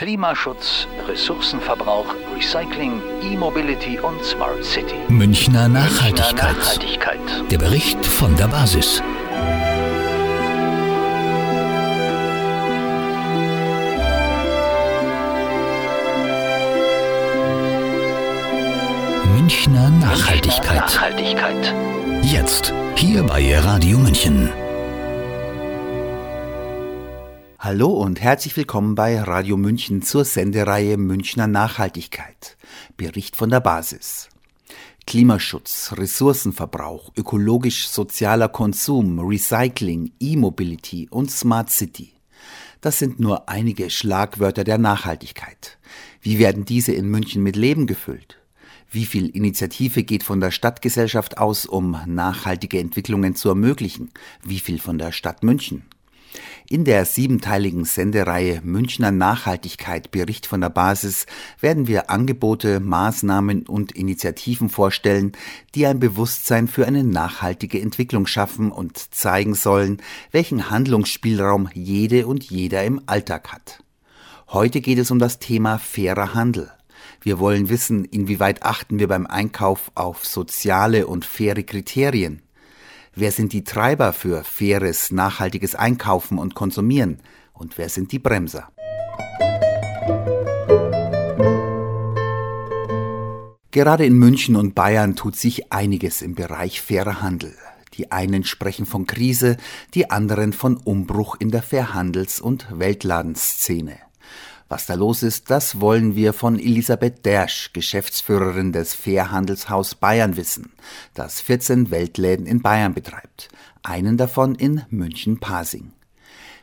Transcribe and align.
Klimaschutz, 0.00 0.88
Ressourcenverbrauch, 1.06 2.06
Recycling, 2.34 3.02
E-Mobility 3.22 4.00
und 4.00 4.24
Smart 4.24 4.64
City. 4.64 4.94
Münchner 5.08 5.68
Nachhaltigkeit. 5.68 6.56
Münchner 6.56 6.58
Nachhaltigkeit. 6.58 7.50
Der 7.50 7.58
Bericht 7.58 8.06
von 8.06 8.34
der 8.34 8.48
Basis. 8.48 9.02
Münchner 19.36 19.90
Nachhaltigkeit. 19.90 20.76
Nachhaltigkeit. 20.76 21.74
Jetzt, 22.22 22.72
hier 22.96 23.22
bei 23.22 23.58
Radio 23.58 23.98
München. 23.98 24.50
Hallo 27.62 27.88
und 27.88 28.22
herzlich 28.22 28.56
willkommen 28.56 28.94
bei 28.94 29.20
Radio 29.20 29.58
München 29.58 30.00
zur 30.00 30.24
Sendereihe 30.24 30.96
Münchner 30.96 31.46
Nachhaltigkeit. 31.46 32.56
Bericht 32.96 33.36
von 33.36 33.50
der 33.50 33.60
Basis. 33.60 34.30
Klimaschutz, 35.06 35.92
Ressourcenverbrauch, 35.94 37.12
ökologisch-sozialer 37.18 38.48
Konsum, 38.48 39.18
Recycling, 39.18 40.10
E-Mobility 40.20 41.08
und 41.10 41.30
Smart 41.30 41.68
City. 41.68 42.14
Das 42.80 42.98
sind 42.98 43.20
nur 43.20 43.50
einige 43.50 43.90
Schlagwörter 43.90 44.64
der 44.64 44.78
Nachhaltigkeit. 44.78 45.76
Wie 46.22 46.38
werden 46.38 46.64
diese 46.64 46.92
in 46.92 47.10
München 47.10 47.42
mit 47.42 47.56
Leben 47.56 47.86
gefüllt? 47.86 48.38
Wie 48.90 49.04
viel 49.04 49.28
Initiative 49.28 50.02
geht 50.02 50.22
von 50.22 50.40
der 50.40 50.50
Stadtgesellschaft 50.50 51.36
aus, 51.36 51.66
um 51.66 51.94
nachhaltige 52.06 52.78
Entwicklungen 52.78 53.34
zu 53.34 53.50
ermöglichen? 53.50 54.12
Wie 54.42 54.60
viel 54.60 54.78
von 54.78 54.96
der 54.96 55.12
Stadt 55.12 55.42
München? 55.42 55.84
In 56.72 56.84
der 56.84 57.04
siebenteiligen 57.04 57.84
Sendereihe 57.84 58.60
Münchner 58.62 59.10
Nachhaltigkeit 59.10 60.12
Bericht 60.12 60.46
von 60.46 60.60
der 60.60 60.70
Basis 60.70 61.26
werden 61.58 61.88
wir 61.88 62.10
Angebote, 62.10 62.78
Maßnahmen 62.78 63.66
und 63.66 63.90
Initiativen 63.90 64.68
vorstellen, 64.68 65.32
die 65.74 65.84
ein 65.86 65.98
Bewusstsein 65.98 66.68
für 66.68 66.86
eine 66.86 67.02
nachhaltige 67.02 67.80
Entwicklung 67.80 68.24
schaffen 68.28 68.70
und 68.70 69.12
zeigen 69.12 69.56
sollen, 69.56 70.00
welchen 70.30 70.70
Handlungsspielraum 70.70 71.68
jede 71.74 72.28
und 72.28 72.44
jeder 72.44 72.84
im 72.84 73.02
Alltag 73.06 73.50
hat. 73.50 73.82
Heute 74.46 74.80
geht 74.80 74.98
es 74.98 75.10
um 75.10 75.18
das 75.18 75.40
Thema 75.40 75.78
fairer 75.78 76.34
Handel. 76.34 76.70
Wir 77.20 77.40
wollen 77.40 77.68
wissen, 77.68 78.04
inwieweit 78.04 78.62
achten 78.62 79.00
wir 79.00 79.08
beim 79.08 79.26
Einkauf 79.26 79.90
auf 79.96 80.24
soziale 80.24 81.08
und 81.08 81.24
faire 81.24 81.64
Kriterien. 81.64 82.42
Wer 83.14 83.32
sind 83.32 83.52
die 83.52 83.64
Treiber 83.64 84.12
für 84.12 84.44
faires, 84.44 85.10
nachhaltiges 85.10 85.74
Einkaufen 85.74 86.38
und 86.38 86.54
Konsumieren? 86.54 87.18
Und 87.52 87.76
wer 87.76 87.88
sind 87.88 88.12
die 88.12 88.20
Bremser? 88.20 88.68
Gerade 93.72 94.04
in 94.06 94.14
München 94.14 94.54
und 94.54 94.74
Bayern 94.76 95.16
tut 95.16 95.34
sich 95.34 95.72
einiges 95.72 96.22
im 96.22 96.36
Bereich 96.36 96.80
fairer 96.80 97.20
Handel. 97.20 97.54
Die 97.94 98.12
einen 98.12 98.44
sprechen 98.44 98.86
von 98.86 99.06
Krise, 99.06 99.56
die 99.94 100.10
anderen 100.10 100.52
von 100.52 100.76
Umbruch 100.76 101.36
in 101.38 101.50
der 101.50 101.62
Fairhandels- 101.62 102.40
und 102.40 102.66
Weltladenszene. 102.70 103.98
Was 104.70 104.86
da 104.86 104.94
los 104.94 105.24
ist, 105.24 105.50
das 105.50 105.80
wollen 105.80 106.14
wir 106.14 106.32
von 106.32 106.56
Elisabeth 106.56 107.26
Dersch, 107.26 107.72
Geschäftsführerin 107.72 108.70
des 108.70 108.94
Fairhandelshaus 108.94 109.96
Bayern 109.96 110.36
wissen, 110.36 110.70
das 111.12 111.40
14 111.40 111.90
Weltläden 111.90 112.46
in 112.46 112.62
Bayern 112.62 112.94
betreibt, 112.94 113.48
einen 113.82 114.16
davon 114.16 114.54
in 114.54 114.82
München-Pasing. 114.88 115.90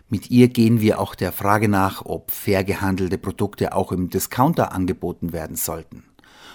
Mit 0.07 0.31
ihr 0.31 0.47
gehen 0.47 0.79
wir 0.79 1.01
auch 1.01 1.15
der 1.15 1.33
Frage 1.33 1.67
nach, 1.67 2.05
ob 2.05 2.31
fair 2.31 2.63
gehandelte 2.63 3.17
Produkte 3.17 3.75
auch 3.75 3.91
im 3.91 4.09
Discounter 4.09 4.71
angeboten 4.71 5.33
werden 5.33 5.57
sollten, 5.57 6.05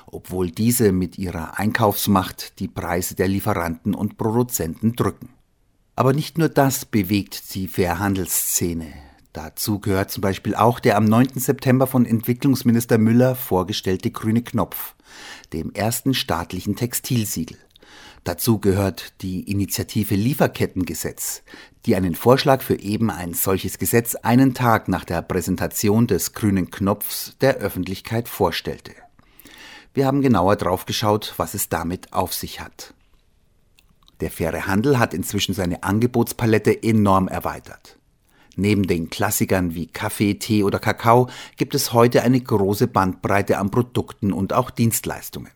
obwohl 0.06 0.50
diese 0.50 0.91
mit 0.91 1.19
ihrer 1.19 1.59
Einkaufsmacht 1.59 2.61
die 2.61 2.69
Preise 2.69 3.14
der 3.14 3.28
Lieferanten 3.28 3.94
und 3.94 4.16
Produzenten 4.16 4.97
drücken. 4.97 5.28
Aber 5.97 6.15
nicht 6.15 6.38
nur 6.38 6.48
das 6.48 6.87
bewegt 6.87 7.54
die 7.54 7.69
Fairhandelsszene. 7.69 9.12
Dazu 9.32 9.78
gehört 9.78 10.10
zum 10.10 10.20
Beispiel 10.20 10.54
auch 10.54 10.78
der 10.78 10.97
am 10.97 11.04
9. 11.04 11.31
September 11.37 11.87
von 11.87 12.04
Entwicklungsminister 12.04 12.98
Müller 12.98 13.34
vorgestellte 13.34 14.10
grüne 14.10 14.43
Knopf, 14.43 14.94
dem 15.53 15.72
ersten 15.72 16.12
staatlichen 16.12 16.76
Textilsiegel. 16.76 17.56
Dazu 18.25 18.59
gehört 18.59 19.21
die 19.22 19.50
Initiative 19.50 20.15
Lieferkettengesetz, 20.15 21.42
die 21.87 21.97
einen 21.97 22.15
Vorschlag 22.15 22.62
für 22.62 22.78
eben 22.78 23.10
ein 23.10 23.34
solches 23.34 23.78
Gesetz 23.78 24.15
einen 24.15 24.54
Tag 24.54 24.87
nach 24.88 25.04
der 25.04 25.22
Präsentation 25.22 26.06
des 26.06 26.32
grünen 26.32 26.71
Knopfs 26.71 27.37
der 27.41 27.56
Öffentlichkeit 27.56 28.28
vorstellte. 28.28 28.92
Wir 29.94 30.06
haben 30.06 30.22
genauer 30.22 30.56
drauf 30.56 30.87
geschaut, 30.87 31.34
was 31.38 31.54
es 31.54 31.69
damit 31.69 32.12
auf 32.12 32.32
sich 32.32 32.60
hat. 32.60 32.94
Der 34.21 34.31
faire 34.31 34.66
Handel 34.66 34.98
hat 34.98 35.15
inzwischen 35.15 35.54
seine 35.54 35.82
Angebotspalette 35.82 36.82
enorm 36.82 37.28
erweitert. 37.28 37.98
Neben 38.57 38.87
den 38.87 39.09
Klassikern 39.09 39.75
wie 39.75 39.87
Kaffee, 39.87 40.35
Tee 40.35 40.63
oder 40.65 40.79
Kakao 40.79 41.29
gibt 41.57 41.75
es 41.75 41.93
heute 41.93 42.23
eine 42.23 42.41
große 42.41 42.87
Bandbreite 42.87 43.59
an 43.59 43.71
Produkten 43.71 44.33
und 44.33 44.53
auch 44.53 44.71
Dienstleistungen. 44.71 45.51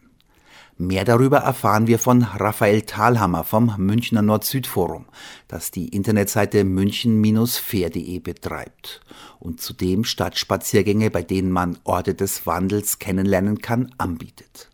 Mehr 0.79 1.07
darüber 1.07 1.39
erfahren 1.39 1.87
wir 1.87 1.99
von 1.99 2.23
Raphael 2.23 2.83
Thalhammer 2.83 3.45
vom 3.45 3.75
Münchner 3.79 4.21
Nord-Süd-Forum, 4.21 5.07
das 5.49 5.71
die 5.71 5.89
Internetseite 5.89 6.65
münchen-fair.de 6.65 8.19
betreibt 8.19 9.01
und 9.39 9.63
zudem 9.63 10.05
Stadtspaziergänge, 10.05 11.11
bei 11.11 11.23
denen 11.23 11.51
man 11.51 11.79
Orte 11.85 12.15
des 12.15 12.47
Wandels 12.47 12.99
kennenlernen 12.99 13.61
kann, 13.61 13.95
anbietet. 13.97 14.69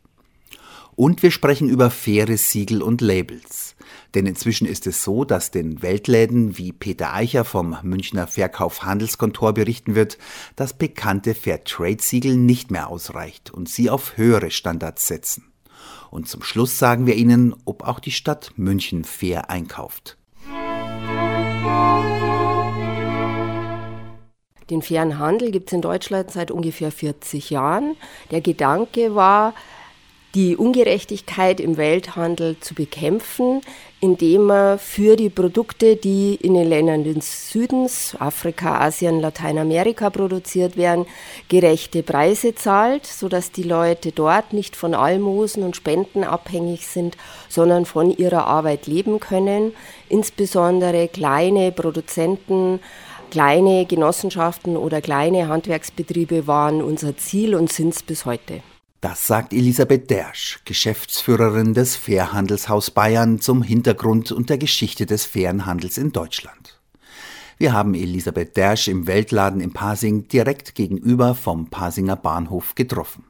Und 0.95 1.23
wir 1.23 1.31
sprechen 1.31 1.71
über 1.71 1.91
faire 1.91 2.37
Siegel 2.37 2.83
und 2.83 3.01
Labels. 3.01 3.77
Denn 4.15 4.27
inzwischen 4.27 4.67
ist 4.67 4.87
es 4.87 5.03
so, 5.03 5.25
dass 5.25 5.51
den 5.51 5.81
Weltläden, 5.83 6.59
wie 6.59 6.73
Peter 6.73 7.15
Eicher 7.15 7.45
vom 7.45 7.79
Münchner 7.83 8.27
Verkauf 8.27 8.83
Handelskontor 8.83 9.55
berichten 9.55 9.95
wird, 9.95 10.19
das 10.55 10.75
bekannte 10.75 11.35
Fairtrade-Siegel 11.35 12.37
nicht 12.37 12.71
mehr 12.71 12.89
ausreicht 12.89 13.51
und 13.51 13.71
sie 13.71 13.89
auf 13.89 14.19
höhere 14.19 14.51
Standards 14.51 15.07
setzen. 15.07 15.45
Und 16.11 16.29
zum 16.29 16.43
Schluss 16.43 16.79
sagen 16.79 17.07
wir 17.07 17.17
Ihnen, 17.17 17.55
ob 17.65 17.85
auch 17.85 17.99
die 17.99 18.11
Stadt 18.11 18.53
München 18.57 19.05
fair 19.05 19.49
einkauft. 19.49 20.19
Den 24.69 24.83
fairen 24.83 25.19
Handel 25.19 25.51
gibt 25.51 25.71
es 25.71 25.73
in 25.73 25.81
Deutschland 25.81 26.31
seit 26.31 26.51
ungefähr 26.51 26.93
40 26.93 27.51
Jahren. 27.51 27.97
Der 28.31 28.43
Gedanke 28.43 29.15
war, 29.15 29.55
die 30.35 30.57
Ungerechtigkeit 30.57 31.61
im 31.61 31.77
Welthandel 31.77 32.57
zu 32.61 32.75
bekämpfen, 32.75 33.61
indem 34.01 34.45
man 34.45 34.79
für 34.79 35.15
die 35.17 35.29
Produkte, 35.29 35.97
die 35.97 36.37
in 36.37 36.55
den 36.55 36.69
Ländern 36.69 37.05
des 37.05 37.51
Südens, 37.51 38.17
Afrika, 38.19 38.81
Asien, 38.81 39.21
Lateinamerika 39.21 40.11
produziert 40.11 40.77
werden, 40.77 41.07
gerechte 41.49 42.03
Preise 42.03 42.55
zahlt, 42.55 43.07
sodass 43.07 43.53
die 43.53 43.63
Leute 43.63 44.11
dort 44.11 44.55
nicht 44.55 44.75
von 44.75 44.95
Almosen 44.95 45.63
und 45.63 45.77
Spenden 45.77 46.25
abhängig 46.25 46.87
sind, 46.87 47.17
sondern 47.49 47.85
von 47.85 48.11
ihrer 48.11 48.47
Arbeit 48.47 48.87
leben 48.87 49.21
können. 49.21 49.75
Insbesondere 50.09 51.09
kleine 51.09 51.73
Produzenten, 51.73 52.81
kleine 53.31 53.85
Genossenschaften 53.85 54.77
oder 54.79 55.03
kleine 55.03 55.49
Handwerksbetriebe 55.49 56.47
waren 56.47 56.83
unser 56.83 57.17
Ziel 57.19 57.55
und 57.55 57.71
sind 57.71 57.95
es 57.95 58.03
bis 58.03 58.25
heute. 58.25 58.63
Das 59.03 59.27
sagt 59.27 59.53
Elisabeth 59.53 60.11
Dersch, 60.11 60.61
Geschäftsführerin 60.65 61.75
des 61.75 61.97
Fairhandelshaus 61.97 62.93
Bayern 62.93 63.41
zum 63.41 63.61
Hintergrund 63.65 64.31
und 64.31 64.49
der 64.49 64.59
Geschichte 64.59 65.07
des 65.07 65.25
fairen 65.25 65.67
Handels 65.67 65.99
in 65.99 66.13
Deutschland. 66.13 66.79
Wir 67.59 67.73
haben 67.73 67.95
Elisabeth 67.95 68.57
Dersch 68.57 68.87
im 68.87 69.09
Weltladen 69.09 69.61
in 69.61 69.73
Pasing 69.73 70.29
direkt 70.29 70.77
gegenüber 70.77 71.35
vom 71.35 71.67
Pasinger 71.67 72.15
Bahnhof 72.15 72.77
getroffen. 72.77 73.25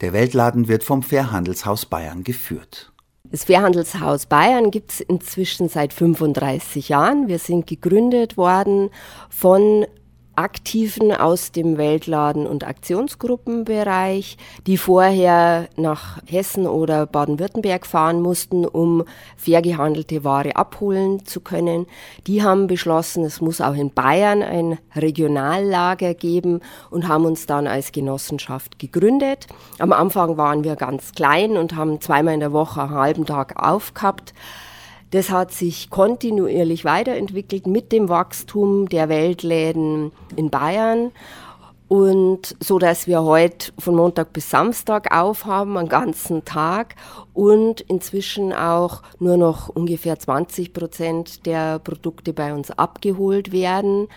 Der 0.00 0.14
Weltladen 0.14 0.66
wird 0.66 0.82
vom 0.82 1.02
Fairhandelshaus 1.02 1.84
Bayern 1.84 2.24
geführt. 2.24 2.90
Das 3.24 3.44
Fairhandelshaus 3.44 4.24
Bayern 4.24 4.70
gibt 4.70 4.92
es 4.92 5.00
inzwischen 5.00 5.68
seit 5.68 5.92
35 5.92 6.88
Jahren. 6.88 7.28
Wir 7.28 7.38
sind 7.38 7.66
gegründet 7.66 8.38
worden 8.38 8.88
von 9.28 9.84
Aktiven 10.36 11.12
aus 11.12 11.50
dem 11.50 11.78
Weltladen- 11.78 12.46
und 12.46 12.66
Aktionsgruppenbereich, 12.66 14.36
die 14.66 14.76
vorher 14.76 15.68
nach 15.76 16.18
Hessen 16.26 16.66
oder 16.66 17.06
Baden-Württemberg 17.06 17.86
fahren 17.86 18.20
mussten, 18.20 18.64
um 18.66 19.04
fair 19.36 19.62
gehandelte 19.62 20.24
Ware 20.24 20.56
abholen 20.56 21.24
zu 21.24 21.40
können. 21.40 21.86
Die 22.26 22.42
haben 22.42 22.66
beschlossen, 22.66 23.24
es 23.24 23.40
muss 23.40 23.60
auch 23.60 23.74
in 23.74 23.92
Bayern 23.92 24.42
ein 24.42 24.78
Regionallager 24.94 26.14
geben 26.14 26.60
und 26.90 27.08
haben 27.08 27.24
uns 27.24 27.46
dann 27.46 27.66
als 27.66 27.92
Genossenschaft 27.92 28.78
gegründet. 28.78 29.46
Am 29.78 29.92
Anfang 29.92 30.36
waren 30.36 30.64
wir 30.64 30.76
ganz 30.76 31.12
klein 31.12 31.56
und 31.56 31.74
haben 31.74 32.00
zweimal 32.00 32.34
in 32.34 32.40
der 32.40 32.52
Woche 32.52 32.82
einen 32.82 32.94
halben 32.94 33.26
Tag 33.26 33.54
aufgehabt. 33.62 34.34
Das 35.10 35.30
hat 35.30 35.52
sich 35.52 35.90
kontinuierlich 35.90 36.84
weiterentwickelt 36.84 37.66
mit 37.66 37.92
dem 37.92 38.08
Wachstum 38.08 38.88
der 38.88 39.08
Weltläden 39.08 40.12
in 40.34 40.50
Bayern. 40.50 41.12
und 41.88 42.56
so 42.58 42.80
dass 42.80 43.06
wir 43.06 43.22
heute 43.22 43.72
von 43.78 43.94
Montag 43.94 44.32
bis 44.32 44.50
Samstag 44.50 45.16
aufhaben, 45.16 45.76
einen 45.76 45.88
ganzen 45.88 46.44
Tag 46.44 46.96
und 47.32 47.80
inzwischen 47.82 48.52
auch 48.52 49.02
nur 49.20 49.36
noch 49.36 49.68
ungefähr 49.68 50.18
20 50.18 50.72
Prozent 50.72 51.46
der 51.46 51.78
Produkte 51.78 52.32
bei 52.32 52.52
uns 52.52 52.72
abgeholt 52.72 53.52
werden 53.52 54.08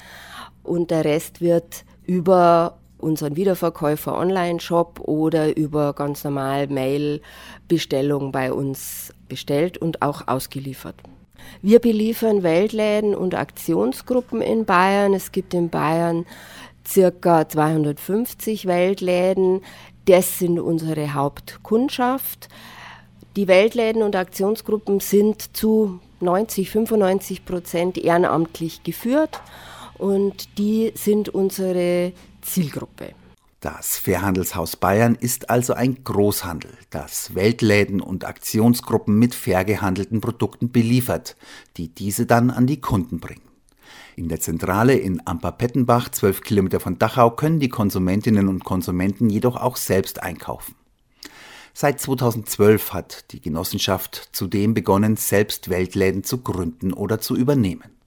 und 0.63 0.89
der 0.89 1.06
Rest 1.06 1.42
wird 1.42 1.85
über 2.07 2.80
unseren 3.00 3.36
Wiederverkäufer 3.36 4.18
Online-Shop 4.18 5.00
oder 5.01 5.56
über 5.56 5.94
ganz 5.94 6.24
normal 6.24 6.68
Mail-Bestellung 6.68 8.31
bei 8.31 8.54
uns 8.54 9.13
bestellt 9.28 9.78
und 9.78 10.01
auch 10.01 10.28
ausgeliefert. 10.28 10.96
Wir 11.62 11.80
beliefern 11.80 12.44
Weltläden 12.44 13.16
und 13.16 13.36
Aktionsgruppen 13.36 14.42
in 14.42 14.66
Bayern. 14.66 15.13
Es 15.13 15.31
gibt 15.31 15.54
in 15.54 15.69
Bayern 15.69 16.25
circa 16.88 17.48
250 17.48 18.66
Weltläden. 18.66 19.62
Das 20.06 20.40
sind 20.40 20.60
unsere 20.60 21.13
Hauptkundschaft. 21.13 22.50
Die 23.36 23.48
Weltläden 23.48 24.04
und 24.04 24.16
Aktionsgruppen 24.16 25.00
sind 25.00 25.56
zu 25.56 26.00
90, 26.19 26.69
95 26.69 27.45
Prozent 27.45 27.98
ehrenamtlich 27.98 28.84
geführt 28.84 29.40
und 29.98 30.57
die 30.57 30.92
sind 30.95 31.30
unsere 31.30 32.13
Zielgruppe. 32.50 33.13
Das 33.60 34.00
Fairhandelshaus 34.00 34.75
Bayern 34.75 35.13
ist 35.13 35.51
also 35.51 35.74
ein 35.74 36.04
Großhandel, 36.04 36.72
das 36.90 37.36
Weltläden 37.36 38.01
und 38.01 38.25
Aktionsgruppen 38.25 39.19
mit 39.19 39.36
fair 39.36 39.63
gehandelten 39.66 40.19
Produkten 40.19 40.72
beliefert, 40.72 41.36
die 41.78 41.90
diese 41.90 42.25
dann 42.25 42.50
an 42.50 42.66
die 42.66 42.81
Kunden 42.81 43.19
bringen. 43.19 43.44
In 44.16 44.30
der 44.30 44.40
Zentrale 44.40 44.96
in 44.96 45.22
Amper-Pettenbach, 45.28 46.10
12 46.10 46.42
Kilometer 46.42 46.80
von 46.80 46.98
Dachau, 46.98 47.30
können 47.30 47.60
die 47.60 47.69
Konsumentinnen 47.69 48.48
und 48.48 48.63
Konsumenten 48.63 49.30
jedoch 49.30 49.56
auch 49.56 49.75
selbst 49.75 50.24
einkaufen. 50.24 50.74
Seit 51.75 52.02
2012 52.02 52.94
hat 52.94 53.31
die 53.31 53.42
Genossenschaft 53.42 54.30
zudem 54.31 54.74
begonnen, 54.74 55.18
selbst 55.18 55.69
Weltläden 55.69 56.24
zu 56.24 56.40
gründen 56.40 56.94
oder 56.94 57.22
zu 57.22 57.36
übernehmen. 57.36 57.99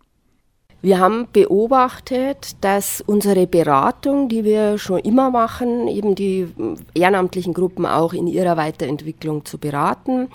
Wir 0.83 0.99
haben 0.99 1.29
beobachtet, 1.33 2.57
dass 2.61 3.01
unsere 3.07 3.47
Beratung, 3.47 4.29
die 4.29 4.43
wir 4.43 4.79
schon 4.79 4.99
immer 4.99 5.31
machen, 5.31 5.87
eben 5.87 6.17
die 6.17 6.49
ehrenamtlichen 6.93 7.55
Gruppen 7.55 7.87
auch 7.87 8.13
in 8.13 8.27
ihrer 8.27 8.57
Weiterentwicklung 8.57 9.45
zu 9.45 9.59
beraten, 9.59 10.29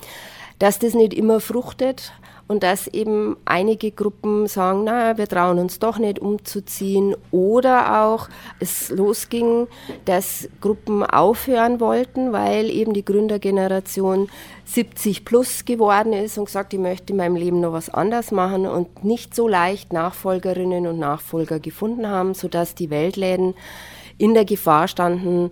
dass 0.58 0.80
das 0.80 0.94
nicht 0.94 1.14
immer 1.14 1.42
fruchtet 1.42 2.14
und 2.48 2.64
dass 2.64 2.88
eben 2.88 3.36
einige 3.46 3.92
Gruppen 3.92 4.48
sagen, 4.48 4.86
na, 4.86 5.18
wir 5.18 5.28
trauen 5.28 5.60
uns 5.60 5.80
doch 5.80 5.98
nicht 5.98 6.20
umzuziehen 6.20 7.16
oder 7.32 8.04
auch 8.04 8.30
es 8.60 8.90
losging, 8.90 9.68
dass 10.06 10.48
Gruppen 10.62 11.04
aufhören 11.04 11.80
wollten, 11.80 12.32
weil 12.32 12.70
eben 12.70 12.94
die 12.94 13.04
Gründergeneration 13.04 14.30
70 14.66 15.26
plus 15.26 15.66
geworden 15.66 16.14
ist 16.14 16.38
und 16.38 16.46
gesagt, 16.46 16.74
ich 16.74 16.80
möchte 16.80 17.14
in 17.14 17.18
meinem 17.18 17.36
Leben 17.36 17.60
noch 17.60 17.74
was 17.74 17.90
anders 17.90 18.32
machen 18.32 18.66
und 18.66 19.04
nicht 19.04 19.36
so 19.36 19.48
leicht 19.48 19.92
Nachfolgerinnen 19.92 20.88
und 20.88 21.00
Nachfolger 21.00 21.60
gefunden 21.60 22.08
haben, 22.08 22.34
sodass 22.34 22.76
die 22.76 22.90
Weltläden 22.90 23.56
in 24.18 24.34
der 24.34 24.46
Gefahr 24.46 24.88
standen, 24.88 25.52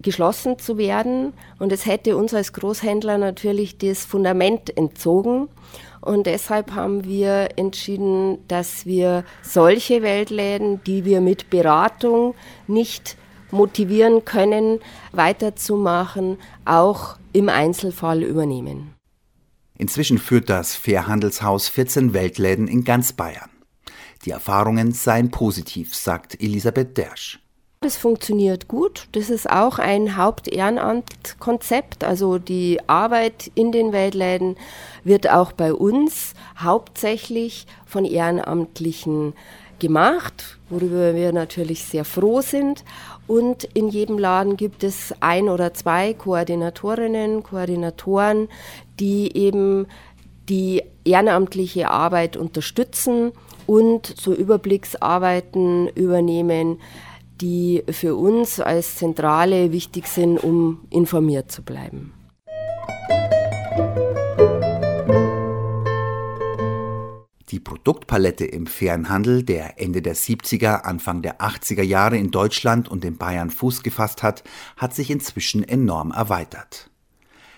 geschlossen 0.00 0.58
zu 0.58 0.78
werden. 0.78 1.32
Und 1.58 1.72
es 1.72 1.86
hätte 1.86 2.16
uns 2.16 2.34
als 2.34 2.52
Großhändler 2.52 3.18
natürlich 3.18 3.78
das 3.78 4.04
Fundament 4.04 4.76
entzogen. 4.76 5.48
Und 6.00 6.26
deshalb 6.26 6.72
haben 6.72 7.04
wir 7.04 7.48
entschieden, 7.56 8.38
dass 8.48 8.86
wir 8.86 9.24
solche 9.42 10.02
Weltläden, 10.02 10.82
die 10.84 11.04
wir 11.04 11.20
mit 11.20 11.50
Beratung 11.50 12.34
nicht 12.66 13.16
motivieren 13.50 14.24
können, 14.24 14.80
weiterzumachen, 15.12 16.38
auch 16.64 17.16
im 17.32 17.48
Einzelfall 17.48 18.22
übernehmen. 18.22 18.94
Inzwischen 19.76 20.18
führt 20.18 20.50
das 20.50 20.74
Fairhandelshaus 20.74 21.68
14 21.68 22.12
Weltläden 22.12 22.66
in 22.66 22.84
ganz 22.84 23.12
Bayern. 23.12 23.50
Die 24.24 24.30
Erfahrungen 24.30 24.92
seien 24.92 25.30
positiv, 25.30 25.94
sagt 25.94 26.40
Elisabeth 26.42 26.96
Dersch. 26.96 27.40
Das 27.80 27.96
funktioniert 27.96 28.66
gut. 28.66 29.06
Das 29.12 29.30
ist 29.30 29.48
auch 29.48 29.78
ein 29.78 30.16
Hauptehrenamtkonzept. 30.16 32.02
Also 32.02 32.38
die 32.38 32.80
Arbeit 32.88 33.52
in 33.54 33.70
den 33.70 33.92
Weltläden 33.92 34.56
wird 35.04 35.30
auch 35.30 35.52
bei 35.52 35.72
uns 35.72 36.34
hauptsächlich 36.58 37.66
von 37.86 38.04
Ehrenamtlichen 38.04 39.34
gemacht, 39.78 40.58
worüber 40.70 41.14
wir 41.14 41.32
natürlich 41.32 41.84
sehr 41.84 42.04
froh 42.04 42.40
sind. 42.40 42.84
Und 43.28 43.62
in 43.62 43.88
jedem 43.88 44.18
Laden 44.18 44.56
gibt 44.56 44.82
es 44.82 45.14
ein 45.20 45.48
oder 45.48 45.72
zwei 45.72 46.14
Koordinatorinnen, 46.14 47.44
Koordinatoren, 47.44 48.48
die 48.98 49.36
eben 49.36 49.86
die 50.48 50.82
ehrenamtliche 51.04 51.90
Arbeit 51.90 52.36
unterstützen 52.36 53.30
und 53.66 54.14
so 54.18 54.32
Überblicksarbeiten 54.32 55.88
übernehmen, 55.88 56.80
die 57.40 57.84
für 57.90 58.16
uns 58.16 58.60
als 58.60 58.96
Zentrale 58.96 59.72
wichtig 59.72 60.06
sind, 60.06 60.38
um 60.38 60.86
informiert 60.90 61.50
zu 61.50 61.62
bleiben. 61.62 62.12
Die 67.50 67.60
Produktpalette 67.60 68.44
im 68.44 68.66
fairen 68.66 69.08
Handel, 69.08 69.42
der 69.42 69.80
Ende 69.80 70.02
der 70.02 70.14
70er, 70.14 70.82
Anfang 70.82 71.22
der 71.22 71.40
80er 71.40 71.82
Jahre 71.82 72.18
in 72.18 72.30
Deutschland 72.30 72.90
und 72.90 73.04
in 73.06 73.16
Bayern 73.16 73.50
Fuß 73.50 73.82
gefasst 73.82 74.22
hat, 74.22 74.44
hat 74.76 74.94
sich 74.94 75.10
inzwischen 75.10 75.66
enorm 75.66 76.10
erweitert. 76.10 76.90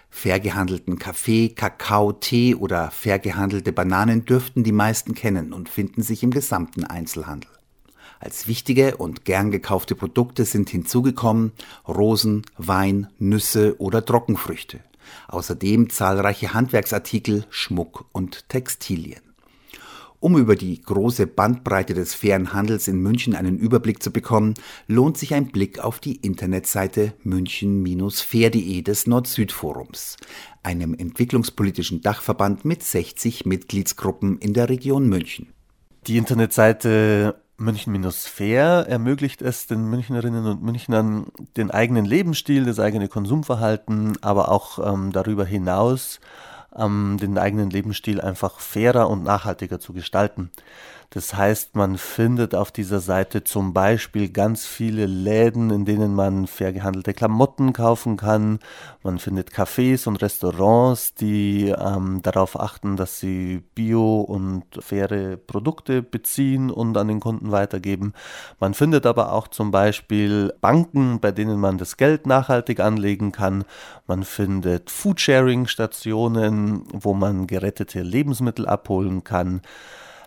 Fair 0.08 0.38
gehandelten 0.38 0.98
Kaffee, 0.98 1.48
Kakao, 1.48 2.12
Tee 2.12 2.54
oder 2.54 2.90
fair 2.90 3.18
gehandelte 3.18 3.72
Bananen 3.72 4.24
dürften 4.24 4.62
die 4.62 4.72
meisten 4.72 5.14
kennen 5.14 5.52
und 5.52 5.68
finden 5.68 6.02
sich 6.02 6.22
im 6.22 6.30
gesamten 6.30 6.84
Einzelhandel. 6.84 7.50
Als 8.20 8.46
wichtige 8.46 8.98
und 8.98 9.24
gern 9.24 9.50
gekaufte 9.50 9.94
Produkte 9.94 10.44
sind 10.44 10.68
hinzugekommen 10.68 11.52
Rosen, 11.88 12.42
Wein, 12.58 13.08
Nüsse 13.18 13.80
oder 13.80 14.04
Trockenfrüchte. 14.04 14.80
Außerdem 15.28 15.88
zahlreiche 15.88 16.52
Handwerksartikel, 16.52 17.46
Schmuck 17.48 18.04
und 18.12 18.48
Textilien. 18.50 19.22
Um 20.20 20.36
über 20.36 20.54
die 20.54 20.82
große 20.82 21.26
Bandbreite 21.26 21.94
des 21.94 22.14
fairen 22.14 22.52
Handels 22.52 22.88
in 22.88 23.00
München 23.00 23.34
einen 23.34 23.56
Überblick 23.56 24.02
zu 24.02 24.12
bekommen, 24.12 24.52
lohnt 24.86 25.16
sich 25.16 25.32
ein 25.32 25.46
Blick 25.46 25.78
auf 25.78 25.98
die 25.98 26.16
Internetseite 26.16 27.14
münchen-fair.de 27.22 28.82
des 28.82 29.06
Nord-Süd-Forums, 29.06 30.18
einem 30.62 30.92
entwicklungspolitischen 30.92 32.02
Dachverband 32.02 32.66
mit 32.66 32.82
60 32.82 33.46
Mitgliedsgruppen 33.46 34.36
in 34.40 34.52
der 34.52 34.68
Region 34.68 35.08
München. 35.08 35.54
Die 36.06 36.18
Internetseite 36.18 37.40
München-Fair 37.60 38.86
ermöglicht 38.88 39.42
es 39.42 39.66
den 39.66 39.88
Münchnerinnen 39.88 40.46
und 40.46 40.62
Münchnern, 40.62 41.26
den 41.56 41.70
eigenen 41.70 42.04
Lebensstil, 42.06 42.64
das 42.64 42.80
eigene 42.80 43.08
Konsumverhalten, 43.08 44.16
aber 44.22 44.50
auch 44.50 44.78
ähm, 44.92 45.12
darüber 45.12 45.44
hinaus 45.44 46.20
ähm, 46.74 47.18
den 47.20 47.36
eigenen 47.38 47.70
Lebensstil 47.70 48.20
einfach 48.20 48.60
fairer 48.60 49.10
und 49.10 49.24
nachhaltiger 49.24 49.78
zu 49.78 49.92
gestalten. 49.92 50.50
Das 51.12 51.34
heißt, 51.34 51.74
man 51.74 51.98
findet 51.98 52.54
auf 52.54 52.70
dieser 52.70 53.00
Seite 53.00 53.42
zum 53.42 53.74
Beispiel 53.74 54.28
ganz 54.28 54.64
viele 54.64 55.06
Läden, 55.06 55.70
in 55.70 55.84
denen 55.84 56.14
man 56.14 56.46
fair 56.46 56.72
gehandelte 56.72 57.14
Klamotten 57.14 57.72
kaufen 57.72 58.16
kann. 58.16 58.60
Man 59.02 59.18
findet 59.18 59.50
Cafés 59.50 60.06
und 60.06 60.22
Restaurants, 60.22 61.16
die 61.16 61.74
ähm, 61.76 62.22
darauf 62.22 62.58
achten, 62.58 62.96
dass 62.96 63.18
sie 63.18 63.60
bio 63.74 64.20
und 64.20 64.62
faire 64.78 65.36
Produkte 65.36 66.00
beziehen 66.00 66.70
und 66.70 66.96
an 66.96 67.08
den 67.08 67.18
Kunden 67.18 67.50
weitergeben. 67.50 68.12
Man 68.60 68.74
findet 68.74 69.04
aber 69.04 69.32
auch 69.32 69.48
zum 69.48 69.72
Beispiel 69.72 70.54
Banken, 70.60 71.18
bei 71.18 71.32
denen 71.32 71.58
man 71.58 71.76
das 71.76 71.96
Geld 71.96 72.28
nachhaltig 72.28 72.78
anlegen 72.78 73.32
kann. 73.32 73.64
Man 74.06 74.22
findet 74.22 74.90
Foodsharing-Stationen, 74.90 76.84
wo 76.92 77.14
man 77.14 77.48
gerettete 77.48 78.02
Lebensmittel 78.02 78.68
abholen 78.68 79.24
kann. 79.24 79.62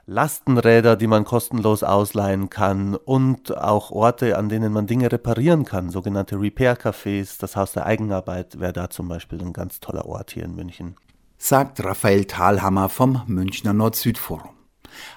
Lastenräder, 0.06 0.98
die 0.98 1.08
man 1.08 1.24
kostenlos 1.24 1.82
ausleihen 1.82 2.50
kann 2.50 2.96
und 2.96 3.58
auch 3.58 3.90
Orte, 3.92 4.38
an 4.38 4.50
denen 4.50 4.74
man 4.74 4.86
Dinge 4.86 5.10
reparieren 5.10 5.64
kann, 5.64 5.90
sogenannte 5.90 6.36
Repair-Cafés. 6.36 7.40
Das 7.40 7.56
Haus 7.56 7.72
der 7.72 7.86
Eigenarbeit 7.86 8.60
wäre 8.60 8.74
da 8.74 8.90
zum 8.90 9.08
Beispiel 9.08 9.42
ein 9.42 9.54
ganz 9.54 9.80
toller 9.80 10.06
Ort 10.06 10.32
hier 10.32 10.44
in 10.44 10.56
München. 10.56 10.98
Sagt 11.38 11.84
Raphael 11.84 12.26
Thalhammer 12.26 12.90
vom 12.90 13.22
Münchner 13.28 13.72
Nord-Süd-Forum. 13.72 14.52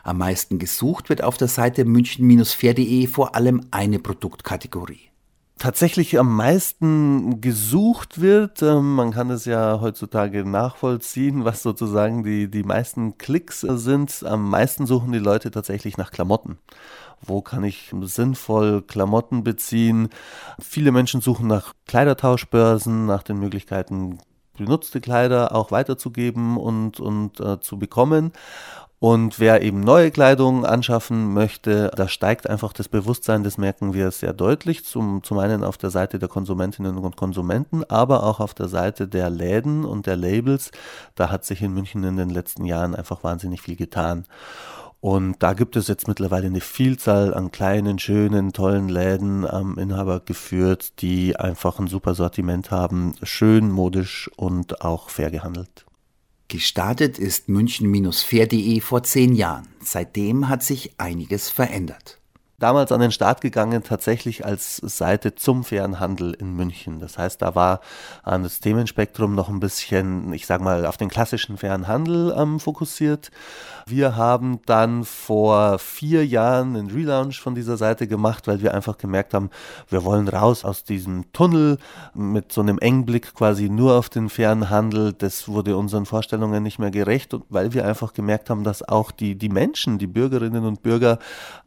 Am 0.05 0.19
meisten 0.19 0.59
gesucht 0.61 1.09
wird 1.09 1.23
auf 1.23 1.37
der 1.37 1.49
Seite 1.49 1.85
münchen-fair.de 1.85 3.07
vor 3.09 3.35
allem 3.35 3.67
eine 3.73 3.99
Produktkategorie. 3.99 5.11
Tatsächlich 5.59 6.19
am 6.19 6.35
meisten 6.37 7.41
gesucht 7.41 8.21
wird. 8.21 8.63
Ähm, 8.63 8.95
man 8.95 9.11
kann 9.13 9.31
es 9.31 9.45
ja 9.45 9.81
heutzutage 9.81 10.45
nachvollziehen, 10.45 11.45
was 11.45 11.63
sozusagen 11.63 12.25
die, 12.25 12.51
die 12.51 12.63
meisten 12.63 13.19
Klicks 13.19 13.61
sind. 13.61 14.23
Am 14.25 14.49
meisten 14.51 14.87
suchen 14.87 15.13
die 15.13 15.19
Leute 15.19 15.51
tatsächlich 15.51 15.97
nach 15.97 16.11
Klamotten. 16.11 16.59
Wo 17.23 17.41
kann 17.41 17.65
ich 17.65 17.95
sinnvoll 18.03 18.83
Klamotten 18.83 19.43
beziehen? 19.43 20.11
Viele 20.61 20.93
Menschen 20.93 21.23
suchen 21.23 21.47
nach 21.47 21.73
Kleidertauschbörsen, 21.87 23.07
nach 23.07 23.23
den 23.23 23.39
Möglichkeiten, 23.39 24.19
benutzte 24.57 25.01
Kleider 25.01 25.55
auch 25.55 25.71
weiterzugeben 25.71 26.57
und, 26.59 27.01
und 27.01 27.41
äh, 27.41 27.61
zu 27.61 27.79
bekommen. 27.79 28.33
Und 28.99 29.39
wer 29.39 29.63
eben 29.63 29.81
neue 29.81 30.11
Kleidung 30.11 30.65
anschaffen 30.65 31.35
möchte, 31.35 31.91
da 31.95 32.09
steigt 32.09 32.49
einfach 32.49 32.73
das 32.73 32.89
Bewusstsein, 32.89 33.45
das 33.45 33.59
merken 33.59 33.93
wir 33.93 34.11
sehr 34.11 34.33
deutlich, 34.33 34.87
zum, 34.87 35.23
zum 35.23 35.39
einen 35.39 35.65
auf 35.65 35.77
der 35.77 35.91
Seite 35.91 36.19
der 36.19 36.31
Konsumentinnen 36.31 36.97
und 36.97 37.17
Konsumenten, 37.17 37.85
aber 37.85 38.25
auch 38.25 38.41
auf 38.41 38.55
der 38.55 38.69
Seite 38.69 39.07
der 39.07 39.29
Läden 39.29 39.85
und 39.85 40.07
der 40.07 40.17
Labels. 40.17 40.71
Da 41.15 41.31
hat 41.31 41.45
sich 41.45 41.61
in 41.61 41.75
München 41.75 42.05
in 42.05 42.17
den 42.17 42.31
letzten 42.31 42.65
Jahren 42.65 42.95
einfach 42.95 43.23
wahnsinnig 43.23 43.61
viel 43.61 43.77
getan. 43.77 44.25
Und 45.01 45.43
da 45.43 45.53
gibt 45.53 45.77
es 45.77 45.89
jetzt 45.89 46.09
mittlerweile 46.09 46.47
eine 46.47 46.61
Vielzahl 46.61 47.35
an 47.35 47.53
kleinen, 47.53 47.99
schönen, 47.99 48.53
tollen 48.53 48.89
Läden 48.89 49.47
am 49.47 49.79
Inhaber 49.79 50.21
geführt, 50.21 51.01
die 51.03 51.37
einfach 51.37 51.79
ein 51.79 51.87
super 51.87 52.15
Sortiment 52.15 52.71
haben, 52.71 53.15
schön, 53.23 53.71
modisch 53.71 54.31
und 54.37 54.81
auch 54.83 55.11
fair 55.11 55.31
gehandelt. 55.31 55.86
Gestartet 56.49 57.19
ist 57.19 57.49
München-fair.de 57.49 58.81
vor 58.81 59.03
zehn 59.03 59.35
Jahren. 59.35 59.69
Seitdem 59.83 60.49
hat 60.49 60.63
sich 60.63 60.93
einiges 60.99 61.51
verändert 61.51 62.21
damals 62.59 62.93
an 62.93 63.01
den 63.01 63.13
Start 63.13 63.41
gegangen, 63.41 63.83
tatsächlich 63.83 64.45
als 64.45 64.77
Seite 64.77 65.35
zum 65.35 65.65
fairen 65.65 66.01
Handel 66.01 66.35
in 66.35 66.55
München. 66.55 67.01
Das 67.01 67.19
heißt, 67.19 67.43
da 67.43 67.55
war 67.55 67.81
an 68.23 68.43
das 68.43 68.61
Themenspektrum 68.61 69.35
noch 69.35 69.49
ein 69.49 69.61
bisschen, 69.61 70.33
ich 70.33 70.47
sag 70.47 70.61
mal, 70.61 70.87
auf 70.87 70.97
den 70.97 71.09
klassischen 71.09 71.59
fairen 71.59 71.89
Handel 71.89 72.35
ähm, 72.37 72.61
fokussiert. 72.61 73.31
Wir 73.87 74.17
haben 74.17 74.61
dann 74.67 75.05
vor 75.05 75.79
vier 75.79 76.27
Jahren 76.27 76.77
einen 76.77 76.91
Relaunch 76.91 77.41
von 77.41 77.55
dieser 77.55 77.77
Seite 77.77 78.09
gemacht, 78.09 78.49
weil 78.49 78.61
wir 78.61 78.75
einfach 78.75 78.99
gemerkt 78.99 79.35
haben, 79.35 79.51
wir 79.89 80.05
wollen 80.05 80.27
raus 80.29 80.65
aus 80.65 80.83
diesem 80.83 81.33
Tunnel 81.33 81.79
mit 82.15 82.53
so 82.53 82.63
einem 82.63 82.79
Engblick 82.79 83.35
quasi 83.35 83.69
nur 83.69 83.95
auf 83.95 84.09
den 84.09 84.29
fairen 84.29 84.71
Handel. 84.71 85.13
Das 85.13 85.47
wurde 85.49 85.77
unseren 85.77 86.07
Vorstellungen 86.07 86.63
nicht 86.63 86.79
mehr 86.79 86.91
gerecht, 86.91 87.37
weil 87.49 87.75
wir 87.75 87.87
einfach 87.87 88.13
gemerkt 88.13 88.51
haben, 88.51 88.65
dass 88.65 88.83
auch 88.83 89.11
die, 89.11 89.37
die 89.37 89.49
Menschen, 89.49 89.99
die 89.99 90.07
Bürgerinnen 90.07 90.65
und 90.65 90.83
Bürger 90.83 91.19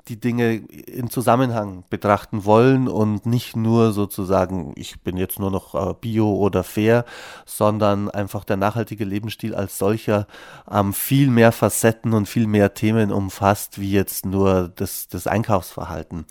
die 0.10 0.20
Dinge 0.20 0.56
in 0.56 1.10
Zusammenhang 1.10 1.84
betrachten 1.90 2.46
wollen 2.46 2.88
und 2.88 3.26
nicht 3.26 3.56
nur 3.56 3.92
sozusagen, 3.92 4.74
ich 4.76 5.02
bin 5.02 5.18
jetzt 5.18 5.40
nur 5.40 5.52
noch 5.52 5.76
äh, 5.76 5.94
bio 6.00 6.36
oder 6.36 6.64
fair, 6.64 7.06
sondern 7.46 8.10
einfach 8.10 8.44
der 8.44 8.58
nachhaltige 8.58 9.06
Lebensstil 9.06 9.54
als 9.54 9.78
solcher 9.78 10.28
ähm, 10.70 10.94
viel 10.94 11.30
mehr 11.30 11.52
Facetten 11.52 12.14
und 12.14 12.28
viel 12.28 12.48
mehr 12.48 12.74
Themen 12.74 13.12
umfasst, 13.12 13.80
wie 13.80 13.92
jetzt 13.92 14.26
nur 14.26 14.72
das, 14.76 15.08
das 15.08 15.28
Einkaufsverhalten. 15.28 16.26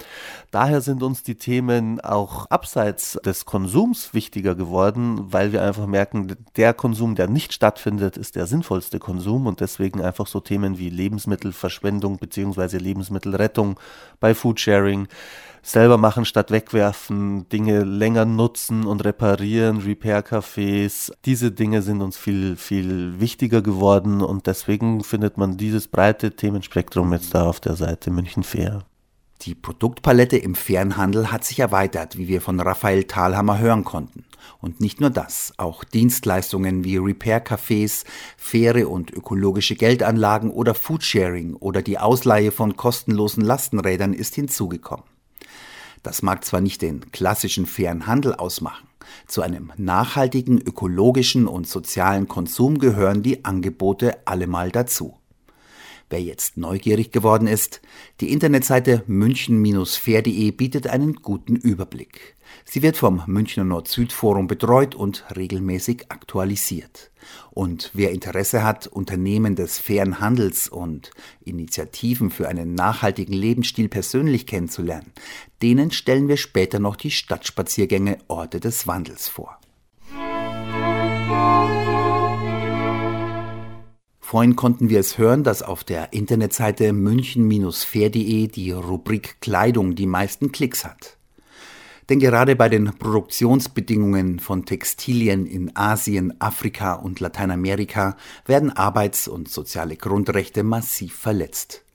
Daher 0.50 0.80
sind 0.80 1.02
uns 1.02 1.23
die 1.23 1.37
Themen 1.37 2.00
auch 2.00 2.47
abseits 2.47 3.18
des 3.25 3.44
Konsums 3.44 4.12
wichtiger 4.14 4.54
geworden, 4.54 5.32
weil 5.32 5.52
wir 5.52 5.62
einfach 5.62 5.87
merken, 5.87 6.37
der 6.56 6.75
Konsum, 6.75 7.14
der 7.14 7.28
nicht 7.28 7.52
stattfindet, 7.52 8.16
ist 8.16 8.35
der 8.35 8.47
sinnvollste 8.47 8.99
Konsum 8.99 9.47
und 9.47 9.61
deswegen 9.61 10.00
einfach 10.00 10.26
so 10.26 10.40
Themen 10.40 10.78
wie 10.78 10.90
Lebensmittelverschwendung 10.90 12.18
bzw. 12.18 12.78
Lebensmittelrettung 12.78 13.68
bei 14.21 14.35
Foodsharing, 14.35 15.09
selber 15.63 15.99
machen 15.99 16.25
statt 16.25 16.51
wegwerfen, 16.51 17.49
Dinge 17.49 17.85
länger 17.85 18.25
nutzen 18.25 18.85
und 18.85 19.05
reparieren, 19.05 19.79
Repair-Cafés. 19.79 21.13
Diese 21.25 21.53
Dinge 21.53 21.83
sind 21.83 22.01
uns 22.01 22.17
viel, 22.17 22.57
viel 22.57 23.21
wichtiger 23.21 23.63
geworden 23.63 24.23
und 24.23 24.47
deswegen 24.47 25.05
findet 25.05 25.37
man 25.37 25.57
dieses 25.57 25.89
breite 25.89 26.33
Themenspektrum 26.33 27.13
jetzt 27.13 27.35
da 27.35 27.45
auf 27.45 27.61
der 27.61 27.75
Seite 27.75 28.11
München 28.11 28.43
Fair. 28.43 28.85
Die 29.43 29.55
Produktpalette 29.55 30.37
im 30.37 30.55
fairen 30.55 30.97
Handel 30.97 31.31
hat 31.31 31.45
sich 31.45 31.61
erweitert, 31.61 32.19
wie 32.19 32.27
wir 32.27 32.41
von 32.41 32.59
Raphael 32.59 33.05
Thalhammer 33.05 33.59
hören 33.59 33.85
konnten. 33.85 34.25
Und 34.61 34.81
nicht 34.81 35.00
nur 35.00 35.11
das, 35.11 35.52
auch 35.57 35.85
Dienstleistungen 35.85 36.85
wie 36.85 36.97
Repair-Cafés, 36.97 38.05
faire 38.37 38.88
und 38.88 39.12
ökologische 39.12 39.76
Geldanlagen 39.76 40.50
oder 40.50 40.75
Foodsharing 40.75 41.55
oder 41.55 41.83
die 41.83 41.99
Ausleihe 41.99 42.52
von 42.52 42.76
kostenlosen 42.76 43.45
Lastenrädern 43.45 44.12
ist 44.12 44.35
hinzugekommen. 44.35 45.05
Das 46.02 46.23
mag 46.23 46.45
zwar 46.45 46.61
nicht 46.61 46.83
den 46.83 47.11
klassischen 47.12 47.67
fairen 47.67 48.07
Handel 48.07 48.35
ausmachen, 48.35 48.88
zu 49.26 49.43
einem 49.43 49.73
nachhaltigen, 49.76 50.61
ökologischen 50.61 51.47
und 51.47 51.69
sozialen 51.69 52.28
Konsum 52.28 52.78
gehören 52.78 53.23
die 53.23 53.45
Angebote 53.45 54.26
allemal 54.26 54.71
dazu. 54.71 55.17
Wer 56.11 56.23
jetzt 56.23 56.57
neugierig 56.57 57.12
geworden 57.12 57.47
ist, 57.47 57.83
die 58.21 58.33
Internetseite 58.33 59.03
münchen-fair.de 59.07 60.50
bietet 60.53 60.87
einen 60.87 61.17
guten 61.17 61.55
Überblick. 61.55 62.37
Sie 62.65 62.83
wird 62.83 62.97
vom 62.97 63.23
Münchner 63.27 63.65
Nord-Süd-Forum 63.65 64.47
betreut 64.47 64.95
und 64.95 65.25
regelmäßig 65.37 66.07
aktualisiert. 66.09 67.11
Und 67.50 67.91
wer 67.93 68.11
Interesse 68.11 68.65
hat, 68.65 68.87
Unternehmen 68.87 69.55
des 69.55 69.79
fairen 69.79 70.19
Handels 70.19 70.69
und 70.69 71.11
Initiativen 71.45 72.31
für 72.31 72.49
einen 72.49 72.75
nachhaltigen 72.75 73.35
Lebensstil 73.35 73.88
persönlich 73.91 74.47
kennenzulernen, 74.47 75.12
denen 75.61 75.91
stellen 75.91 76.29
wir 76.29 76.38
später 76.38 76.79
noch 76.79 76.97
die 76.97 77.11
Stadtspaziergänge 77.11 78.17
Orte 78.29 78.61
des 78.61 78.87
Wandels 78.87 79.29
vor. 79.29 79.59
Vorhin 84.30 84.56
konnten 84.56 84.90
wir 84.90 85.00
es 85.00 85.16
hören, 85.16 85.42
dass 85.42 85.62
auf 85.62 85.85
der 85.85 86.12
Internetseite 86.12 86.92
münchen-fair.de 86.92 88.49
die 88.49 88.73
Rubrik 88.73 89.40
Kleidung 89.40 89.94
die 89.94 90.04
meisten 90.04 90.52
Klicks 90.52 90.85
hat. 90.85 91.16
Denn 92.11 92.18
gerade 92.20 92.54
bei 92.54 92.68
den 92.68 92.92
Produktionsbedingungen 92.92 94.38
von 94.38 94.66
Textilien 94.66 95.47
in 95.47 95.75
Asien, 95.75 96.38
Afrika 96.42 96.92
und 96.92 97.20
Lateinamerika 97.20 98.18
werden 98.44 98.70
Arbeits- 98.70 99.28
und 99.28 99.49
soziale 99.49 99.97
Grundrechte 99.97 100.62
massiv 100.62 101.14
verletzt. 101.14 101.87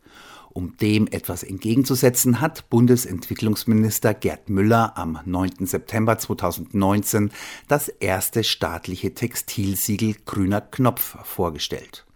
Um 0.54 0.76
dem 0.78 1.06
etwas 1.06 1.44
entgegenzusetzen, 1.44 2.42
hat 2.42 2.68
Bundesentwicklungsminister 2.72 4.16
Gerd 4.16 4.50
Müller 4.50 4.98
am 4.98 5.20
9. 5.24 5.68
September 5.68 6.18
2019 6.18 7.30
das 7.68 7.90
erste 7.90 8.44
staatliche 8.44 9.14
Textilsiegel 9.14 10.16
Grüner 10.26 10.62
Knopf 10.62 11.16
vorgestellt. 11.26 12.08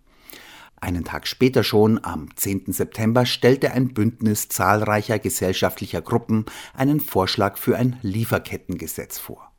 Einen 0.79 1.03
Tag 1.03 1.27
später 1.27 1.63
schon, 1.63 2.03
am 2.03 2.29
10. 2.36 2.72
September, 2.72 3.25
stellte 3.25 3.72
ein 3.72 3.93
Bündnis 3.93 4.48
zahlreicher 4.48 5.17
gesellschaftlicher 5.17 6.01
Gruppen 6.01 6.46
einen 6.75 7.00
Vorschlag 7.00 7.57
für 7.57 7.77
ein 7.77 7.98
Lieferkettengesetz 8.03 9.17
vor. 9.17 9.51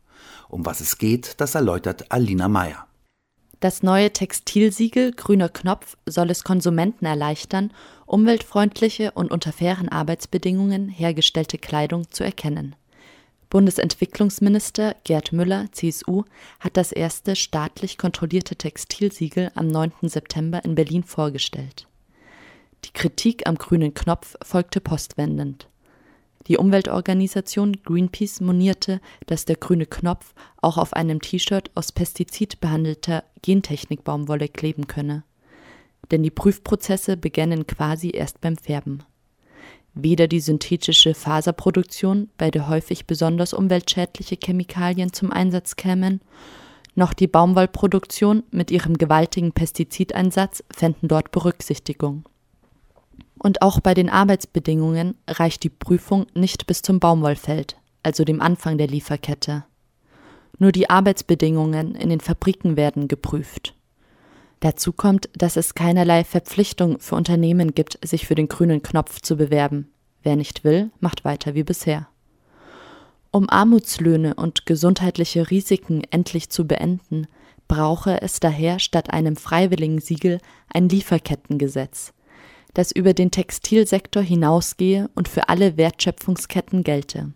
Um 0.48 0.64
was 0.64 0.80
es 0.80 0.96
geht, 0.96 1.40
das 1.40 1.54
erläutert 1.56 2.12
Alina 2.12 2.48
Meyer. 2.48 2.86
Das 3.60 3.82
neue 3.82 4.12
Textilsiegel 4.12 5.10
Grüner 5.12 5.48
Knopf 5.48 5.96
soll 6.06 6.30
es 6.30 6.44
Konsumenten 6.44 7.06
erleichtern, 7.06 7.72
umweltfreundliche 8.06 9.10
und 9.10 9.32
unter 9.32 9.52
fairen 9.52 9.88
Arbeitsbedingungen 9.88 10.88
hergestellte 10.88 11.58
Kleidung 11.58 12.08
zu 12.10 12.22
erkennen. 12.22 12.76
Bundesentwicklungsminister 13.50 14.94
Gerd 15.04 15.32
Müller 15.32 15.72
(CSU) 15.72 16.24
hat 16.60 16.76
das 16.76 16.92
erste 16.92 17.34
staatlich 17.34 17.96
kontrollierte 17.96 18.56
Textilsiegel 18.56 19.50
am 19.54 19.68
9. 19.68 19.92
September 20.02 20.62
in 20.66 20.74
Berlin 20.74 21.02
vorgestellt. 21.02 21.88
Die 22.84 22.92
Kritik 22.92 23.46
am 23.46 23.56
grünen 23.56 23.94
Knopf 23.94 24.36
folgte 24.42 24.82
postwendend. 24.82 25.66
Die 26.46 26.58
Umweltorganisation 26.58 27.78
Greenpeace 27.84 28.40
monierte, 28.40 29.00
dass 29.26 29.46
der 29.46 29.56
grüne 29.56 29.86
Knopf 29.86 30.34
auch 30.60 30.76
auf 30.76 30.92
einem 30.92 31.22
T-Shirt 31.22 31.70
aus 31.74 31.90
pestizidbehandelter 31.90 33.24
Gentechnikbaumwolle 33.40 34.48
kleben 34.48 34.88
könne. 34.88 35.24
Denn 36.10 36.22
die 36.22 36.30
Prüfprozesse 36.30 37.16
beginnen 37.16 37.66
quasi 37.66 38.10
erst 38.10 38.42
beim 38.42 38.58
Färben 38.58 39.04
Weder 40.00 40.28
die 40.28 40.38
synthetische 40.38 41.12
Faserproduktion, 41.12 42.28
bei 42.38 42.52
der 42.52 42.68
häufig 42.68 43.06
besonders 43.08 43.52
umweltschädliche 43.52 44.36
Chemikalien 44.40 45.12
zum 45.12 45.32
Einsatz 45.32 45.74
kämen, 45.74 46.20
noch 46.94 47.12
die 47.12 47.26
Baumwollproduktion 47.26 48.44
mit 48.52 48.70
ihrem 48.70 48.96
gewaltigen 48.96 49.50
Pestizideinsatz 49.50 50.62
fänden 50.70 51.08
dort 51.08 51.32
Berücksichtigung. 51.32 52.28
Und 53.40 53.60
auch 53.60 53.80
bei 53.80 53.92
den 53.92 54.08
Arbeitsbedingungen 54.08 55.16
reicht 55.26 55.64
die 55.64 55.68
Prüfung 55.68 56.26
nicht 56.32 56.68
bis 56.68 56.82
zum 56.82 57.00
Baumwollfeld, 57.00 57.76
also 58.04 58.22
dem 58.22 58.40
Anfang 58.40 58.78
der 58.78 58.86
Lieferkette. 58.86 59.64
Nur 60.60 60.70
die 60.70 60.90
Arbeitsbedingungen 60.90 61.96
in 61.96 62.08
den 62.08 62.20
Fabriken 62.20 62.76
werden 62.76 63.08
geprüft. 63.08 63.74
Dazu 64.60 64.92
kommt, 64.92 65.28
dass 65.34 65.56
es 65.56 65.74
keinerlei 65.74 66.24
Verpflichtung 66.24 66.98
für 66.98 67.14
Unternehmen 67.14 67.74
gibt, 67.74 67.98
sich 68.06 68.26
für 68.26 68.34
den 68.34 68.48
grünen 68.48 68.82
Knopf 68.82 69.20
zu 69.20 69.36
bewerben. 69.36 69.88
Wer 70.22 70.36
nicht 70.36 70.64
will, 70.64 70.90
macht 71.00 71.24
weiter 71.24 71.54
wie 71.54 71.62
bisher. 71.62 72.08
Um 73.30 73.48
Armutslöhne 73.48 74.34
und 74.34 74.66
gesundheitliche 74.66 75.50
Risiken 75.50 76.02
endlich 76.10 76.50
zu 76.50 76.66
beenden, 76.66 77.26
brauche 77.68 78.20
es 78.22 78.40
daher 78.40 78.78
statt 78.78 79.10
einem 79.10 79.36
freiwilligen 79.36 80.00
Siegel 80.00 80.40
ein 80.72 80.88
Lieferkettengesetz, 80.88 82.14
das 82.74 82.90
über 82.90 83.12
den 83.12 83.30
Textilsektor 83.30 84.22
hinausgehe 84.22 85.10
und 85.14 85.28
für 85.28 85.48
alle 85.48 85.76
Wertschöpfungsketten 85.76 86.82
gelte. 86.82 87.32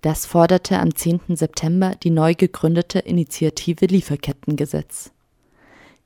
Das 0.00 0.24
forderte 0.24 0.78
am 0.78 0.94
10. 0.94 1.36
September 1.36 1.94
die 2.02 2.10
neu 2.10 2.34
gegründete 2.34 3.00
Initiative 3.00 3.84
Lieferkettengesetz. 3.84 5.12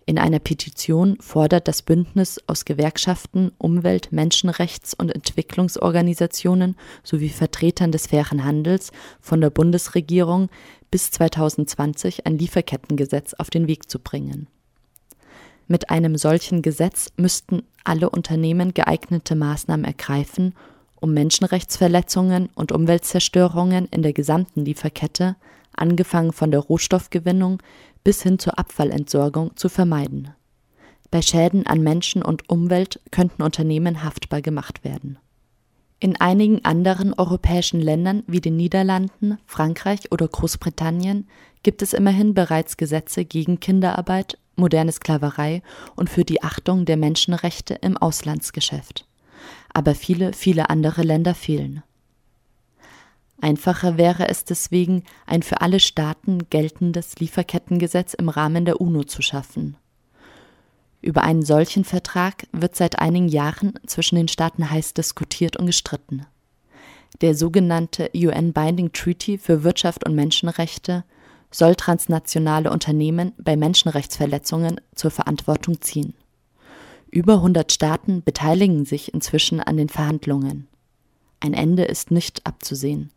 In 0.07 0.19
einer 0.19 0.39
Petition 0.39 1.17
fordert 1.21 1.67
das 1.67 1.81
Bündnis 1.81 2.39
aus 2.47 2.67
Gewerkschaften, 2.67 3.53
Umwelt-, 3.57 4.13
Menschenrechts- 4.13 4.95
und 4.95 5.11
Entwicklungsorganisationen 5.11 6.77
sowie 7.03 7.31
Vertretern 7.31 7.91
des 7.91 8.09
fairen 8.09 8.45
Handels 8.45 8.93
von 9.21 9.41
der 9.41 9.51
Bundesregierung 9.51 10.51
bis 10.91 11.11
2020 11.11 12.27
ein 12.27 12.39
Lieferkettengesetz 12.39 13.33
auf 13.35 13.49
den 13.49 13.67
Weg 13.67 13.91
zu 13.91 13.99
bringen. 13.99 14.47
Mit 15.69 15.89
einem 15.89 16.19
solchen 16.19 16.61
Gesetz 16.61 17.11
müssten 17.17 17.63
alle 17.85 18.11
Unternehmen 18.11 18.75
geeignete 18.75 19.35
Maßnahmen 19.35 19.87
ergreifen, 19.87 20.55
um 21.01 21.15
Menschenrechtsverletzungen 21.15 22.51
und 22.55 22.73
Umweltzerstörungen 22.73 23.87
in 23.91 24.03
der 24.03 24.13
gesamten 24.13 24.67
Lieferkette, 24.67 25.37
angefangen 25.73 26.33
von 26.33 26.51
der 26.51 26.61
Rohstoffgewinnung 26.61 27.63
bis 28.05 28.23
hin 28.23 28.39
zur 28.39 28.59
Abfallentsorgung 28.59 29.57
zu 29.57 29.69
vermeiden. 29.69 30.31
Bei 31.11 31.23
Schäden 31.23 31.67
an 31.67 31.83
Menschen 31.83 32.23
und 32.23 32.49
Umwelt 32.49 33.01
könnten 33.11 33.43
Unternehmen 33.43 34.05
haftbar 34.05 34.43
gemacht 34.43 34.85
werden. 34.85 35.19
In 36.01 36.21
einigen 36.21 36.65
anderen 36.65 37.15
europäischen 37.15 37.81
Ländern 37.81 38.25
wie 38.27 38.41
den 38.41 38.57
Niederlanden, 38.57 39.39
Frankreich 39.47 40.13
oder 40.13 40.29
Großbritannien 40.29 41.29
gibt 41.63 41.83
es 41.83 41.95
immerhin 41.95 42.35
bereits 42.35 42.77
Gesetze 42.77 43.25
gegen 43.25 43.59
Kinderarbeit, 43.59 44.39
moderne 44.57 44.93
Sklaverei 44.93 45.63
und 45.97 46.11
für 46.11 46.25
die 46.25 46.43
Achtung 46.43 46.85
der 46.85 46.97
Menschenrechte 46.97 47.75
im 47.75 47.97
Auslandsgeschäft. 47.97 49.07
Aber 49.73 49.95
viele, 49.95 50.33
viele 50.33 50.69
andere 50.69 51.03
Länder 51.03 51.35
fehlen. 51.35 51.83
Einfacher 53.45 53.99
wäre 53.99 54.31
es 54.31 54.45
deswegen, 54.45 55.05
ein 55.27 55.43
für 55.43 55.61
alle 55.61 55.79
Staaten 55.79 56.49
geltendes 56.49 57.17
Lieferkettengesetz 57.17 58.15
im 58.15 58.31
Rahmen 58.31 58.65
der 58.65 58.81
UNO 58.81 59.05
zu 59.05 59.21
schaffen. 59.21 59.77
Über 61.03 61.25
einen 61.25 61.43
solchen 61.43 61.85
Vertrag 61.85 62.47
wird 62.53 62.75
seit 62.75 63.01
einigen 63.01 63.29
Jahren 63.29 63.75
zwischen 63.85 64.17
den 64.17 64.29
Staaten 64.29 64.71
heiß 64.71 64.95
diskutiert 64.95 65.59
und 65.59 65.67
gestritten. 65.67 66.25
Der 67.21 67.35
sogenannte 67.35 68.11
UN 68.15 68.55
Binding 68.55 68.95
Treaty 68.95 69.37
für 69.37 69.63
Wirtschaft 69.63 70.07
und 70.07 70.15
Menschenrechte 70.15 71.05
soll 71.51 71.75
transnationale 71.75 72.71
Unternehmen 72.71 73.35
bei 73.37 73.57
Menschenrechtsverletzungen 73.57 74.81
zur 74.95 75.11
Verantwortung 75.11 75.83
ziehen. 75.83 76.15
Über 77.11 77.35
100 77.35 77.71
Staaten 77.71 78.23
beteiligen 78.23 78.87
sich 78.87 79.13
inzwischen 79.13 79.61
an 79.61 79.77
den 79.77 79.91
Verhandlungen. 79.91 80.67
Ein 81.41 81.53
Ende 81.53 81.85
ist 81.85 82.11
nicht 82.11 82.47
abzusehen. 82.47 83.11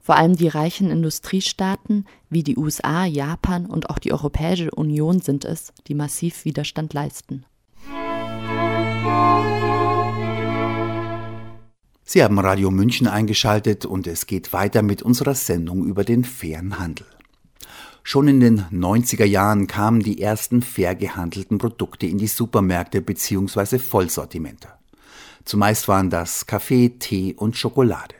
Vor 0.00 0.16
allem 0.16 0.36
die 0.36 0.48
reichen 0.48 0.90
Industriestaaten 0.90 2.06
wie 2.30 2.42
die 2.42 2.56
USA, 2.56 3.04
Japan 3.04 3.66
und 3.66 3.90
auch 3.90 3.98
die 3.98 4.12
Europäische 4.12 4.70
Union 4.70 5.20
sind 5.20 5.44
es, 5.44 5.72
die 5.86 5.94
massiv 5.94 6.44
Widerstand 6.44 6.94
leisten. 6.94 7.44
Sie 12.02 12.24
haben 12.24 12.40
Radio 12.40 12.72
München 12.72 13.06
eingeschaltet 13.06 13.86
und 13.86 14.08
es 14.08 14.26
geht 14.26 14.52
weiter 14.52 14.82
mit 14.82 15.02
unserer 15.02 15.36
Sendung 15.36 15.84
über 15.84 16.02
den 16.02 16.24
fairen 16.24 16.80
Handel. 16.80 17.06
Schon 18.02 18.26
in 18.26 18.40
den 18.40 18.62
90er 18.72 19.26
Jahren 19.26 19.66
kamen 19.68 20.02
die 20.02 20.20
ersten 20.20 20.62
fair 20.62 20.96
gehandelten 20.96 21.58
Produkte 21.58 22.06
in 22.06 22.18
die 22.18 22.26
Supermärkte 22.26 23.02
bzw. 23.02 23.78
Vollsortimente. 23.78 24.68
Zumeist 25.44 25.86
waren 25.86 26.10
das 26.10 26.46
Kaffee, 26.46 26.88
Tee 26.98 27.34
und 27.34 27.56
Schokolade. 27.56 28.19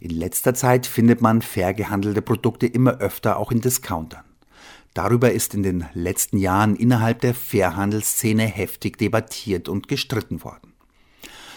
In 0.00 0.10
letzter 0.10 0.54
Zeit 0.54 0.86
findet 0.86 1.20
man 1.20 1.42
fair 1.42 1.74
gehandelte 1.74 2.22
Produkte 2.22 2.66
immer 2.66 2.98
öfter 2.98 3.36
auch 3.38 3.52
in 3.52 3.60
Discountern. 3.60 4.24
Darüber 4.94 5.32
ist 5.32 5.54
in 5.54 5.62
den 5.62 5.86
letzten 5.94 6.36
Jahren 6.36 6.76
innerhalb 6.76 7.20
der 7.20 7.34
Fairhandelsszene 7.34 8.44
heftig 8.44 8.98
debattiert 8.98 9.68
und 9.68 9.88
gestritten 9.88 10.44
worden. 10.44 10.72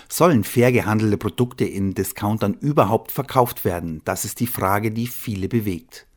Sollen 0.08 0.44
fair 0.44 0.72
gehandelte 0.72 1.18
Produkte 1.18 1.66
in 1.66 1.94
Discountern 1.94 2.54
überhaupt 2.54 3.12
verkauft 3.12 3.66
werden? 3.66 4.02
Das 4.06 4.24
ist 4.24 4.40
die 4.40 4.48
Frage, 4.48 4.92
die 4.92 5.08
viele 5.08 5.48
bewegt. 5.48 6.08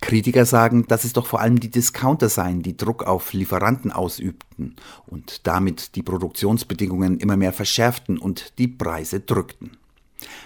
Kritiker 0.00 0.44
sagen, 0.44 0.86
dass 0.86 1.04
es 1.04 1.12
doch 1.12 1.26
vor 1.26 1.40
allem 1.40 1.58
die 1.60 1.70
Discounter 1.70 2.28
seien, 2.28 2.62
die 2.62 2.76
Druck 2.76 3.04
auf 3.04 3.32
Lieferanten 3.32 3.90
ausübten 3.90 4.76
und 5.06 5.46
damit 5.46 5.96
die 5.96 6.02
Produktionsbedingungen 6.02 7.18
immer 7.18 7.36
mehr 7.36 7.52
verschärften 7.52 8.18
und 8.18 8.58
die 8.58 8.68
Preise 8.68 9.20
drückten. 9.20 9.76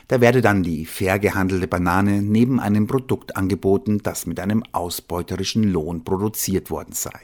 Da 0.09 0.21
werde 0.21 0.41
dann 0.41 0.63
die 0.63 0.87
fair 0.87 1.19
gehandelte 1.19 1.69
Banane 1.69 2.23
neben 2.23 2.61
einem 2.61 2.87
Produkt 2.87 3.37
angeboten, 3.37 4.01
das 4.03 4.27
mit 4.27 4.41
einem 4.41 4.63
ausbeuterischen 4.73 5.65
Lohn 5.65 6.05
produziert 6.05 6.71
worden 6.71 6.93
sei. 6.93 7.19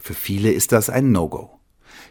Für 0.00 0.14
viele 0.14 0.50
ist 0.50 0.72
das 0.72 0.90
ein 0.90 1.12
No-Go. 1.12 1.50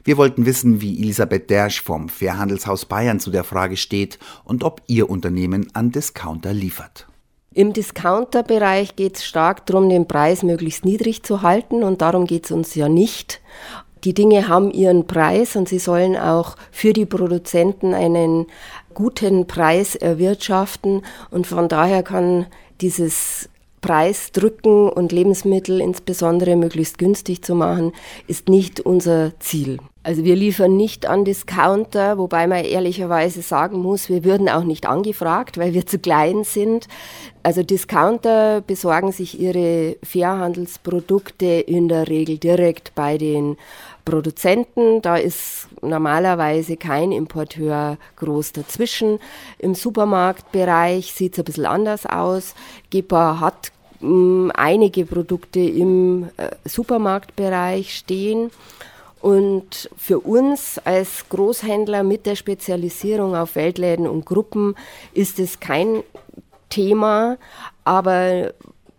Wir 0.03 0.17
wollten 0.17 0.45
wissen, 0.45 0.81
wie 0.81 0.99
Elisabeth 0.99 1.49
Dersch 1.49 1.81
vom 1.81 2.09
Fairhandelshaus 2.09 2.85
Bayern 2.85 3.19
zu 3.19 3.29
der 3.29 3.43
Frage 3.43 3.77
steht 3.77 4.17
und 4.43 4.63
ob 4.63 4.81
ihr 4.87 5.09
Unternehmen 5.09 5.67
an 5.73 5.91
Discounter 5.91 6.53
liefert. 6.53 7.07
Im 7.53 7.73
Discounter-Bereich 7.73 8.95
geht 8.95 9.17
es 9.17 9.25
stark 9.25 9.65
darum, 9.65 9.89
den 9.89 10.07
Preis 10.07 10.41
möglichst 10.41 10.85
niedrig 10.85 11.23
zu 11.23 11.41
halten 11.41 11.83
und 11.83 12.01
darum 12.01 12.25
geht 12.25 12.45
es 12.45 12.51
uns 12.51 12.75
ja 12.75 12.87
nicht. 12.87 13.41
Die 14.03 14.13
Dinge 14.13 14.47
haben 14.47 14.71
ihren 14.71 15.05
Preis 15.05 15.55
und 15.55 15.69
sie 15.69 15.77
sollen 15.77 16.17
auch 16.17 16.55
für 16.71 16.93
die 16.93 17.05
Produzenten 17.05 17.93
einen 17.93 18.47
guten 18.93 19.45
Preis 19.45 19.95
erwirtschaften 19.95 21.03
und 21.29 21.45
von 21.45 21.67
daher 21.67 22.01
kann 22.01 22.47
dieses 22.81 23.47
Preisdrücken 23.81 24.89
und 24.89 25.11
Lebensmittel 25.11 25.81
insbesondere 25.81 26.55
möglichst 26.55 26.97
günstig 26.97 27.43
zu 27.43 27.55
machen, 27.55 27.93
ist 28.27 28.47
nicht 28.47 28.79
unser 28.79 29.39
Ziel. 29.39 29.79
Also 30.03 30.23
wir 30.23 30.35
liefern 30.35 30.77
nicht 30.77 31.05
an 31.05 31.25
Discounter, 31.25 32.17
wobei 32.17 32.47
man 32.47 32.65
ehrlicherweise 32.65 33.43
sagen 33.43 33.79
muss, 33.79 34.09
wir 34.09 34.23
würden 34.23 34.49
auch 34.49 34.63
nicht 34.63 34.87
angefragt, 34.87 35.59
weil 35.59 35.75
wir 35.75 35.85
zu 35.85 35.99
klein 35.99 36.43
sind. 36.43 36.87
Also 37.43 37.61
Discounter 37.61 38.61
besorgen 38.61 39.11
sich 39.11 39.39
ihre 39.39 39.97
Fairhandelsprodukte 40.01 41.45
in 41.45 41.87
der 41.87 42.07
Regel 42.07 42.39
direkt 42.39 42.95
bei 42.95 43.19
den 43.19 43.57
Produzenten. 44.03 45.03
Da 45.03 45.17
ist 45.17 45.67
normalerweise 45.83 46.77
kein 46.77 47.11
Importeur 47.11 47.97
groß 48.15 48.53
dazwischen. 48.53 49.19
Im 49.59 49.75
Supermarktbereich 49.75 51.13
sieht 51.13 51.33
es 51.33 51.39
ein 51.39 51.45
bisschen 51.45 51.65
anders 51.67 52.07
aus. 52.07 52.55
GEPA 52.89 53.39
hat 53.39 53.71
mh, 53.99 54.07
hm, 54.09 54.51
einige 54.55 55.05
Produkte 55.05 55.59
im 55.59 56.29
äh, 56.37 56.49
Supermarktbereich 56.65 57.95
stehen. 57.95 58.49
Und 59.21 59.89
für 59.95 60.19
uns 60.19 60.79
als 60.79 61.29
Großhändler 61.29 62.03
mit 62.03 62.25
der 62.25 62.35
Spezialisierung 62.35 63.35
auf 63.35 63.55
Weltläden 63.55 64.07
und 64.07 64.25
Gruppen 64.25 64.75
ist 65.13 65.39
es 65.39 65.59
kein 65.59 66.03
Thema, 66.69 67.37
aber 67.83 68.53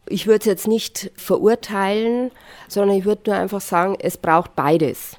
ich 0.07 0.27
würde 0.27 0.41
es 0.41 0.47
jetzt 0.47 0.69
nicht 0.69 1.11
verurteilen, 1.17 2.31
sondern 2.69 2.97
ich 2.97 3.05
würde 3.05 3.31
nur 3.31 3.39
einfach 3.41 3.61
sagen, 3.61 3.97
es 3.99 4.17
braucht 4.17 4.55
beides. 4.55 5.17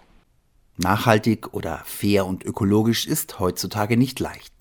Nachhaltig 0.77 1.53
oder 1.53 1.81
fair 1.85 2.25
und 2.25 2.45
ökologisch 2.45 3.05
ist 3.05 3.39
heutzutage 3.39 3.97
nicht 3.97 4.19
leicht. 4.19 4.53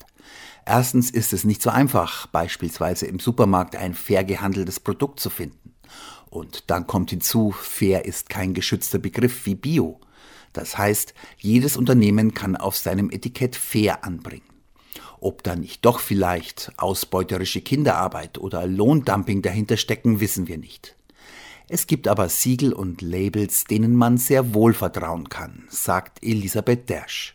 Erstens 0.64 1.10
ist 1.10 1.32
es 1.32 1.44
nicht 1.44 1.62
so 1.62 1.70
einfach, 1.70 2.26
beispielsweise 2.26 3.06
im 3.06 3.18
Supermarkt 3.18 3.76
ein 3.76 3.94
fair 3.94 4.24
gehandeltes 4.24 4.80
Produkt 4.80 5.20
zu 5.20 5.30
finden. 5.30 5.74
Und 6.30 6.70
dann 6.70 6.86
kommt 6.86 7.10
hinzu, 7.10 7.52
fair 7.52 8.04
ist 8.04 8.30
kein 8.30 8.54
geschützter 8.54 8.98
Begriff 8.98 9.44
wie 9.46 9.54
Bio. 9.54 10.00
Das 10.52 10.76
heißt, 10.76 11.14
jedes 11.38 11.76
Unternehmen 11.76 12.34
kann 12.34 12.56
auf 12.56 12.76
seinem 12.76 13.10
Etikett 13.10 13.56
fair 13.56 14.04
anbringen. 14.04 14.46
Ob 15.20 15.42
da 15.42 15.54
nicht 15.54 15.84
doch 15.84 16.00
vielleicht 16.00 16.72
ausbeuterische 16.76 17.60
Kinderarbeit 17.60 18.38
oder 18.38 18.66
Lohndumping 18.66 19.40
dahinter 19.40 19.76
stecken, 19.76 20.20
wissen 20.20 20.48
wir 20.48 20.58
nicht. 20.58 20.96
Es 21.68 21.86
gibt 21.86 22.08
aber 22.08 22.28
Siegel 22.28 22.72
und 22.72 23.00
Labels, 23.00 23.64
denen 23.64 23.94
man 23.94 24.18
sehr 24.18 24.52
wohl 24.52 24.74
vertrauen 24.74 25.28
kann, 25.28 25.64
sagt 25.68 26.22
Elisabeth 26.22 26.90
Dersch. 26.90 27.34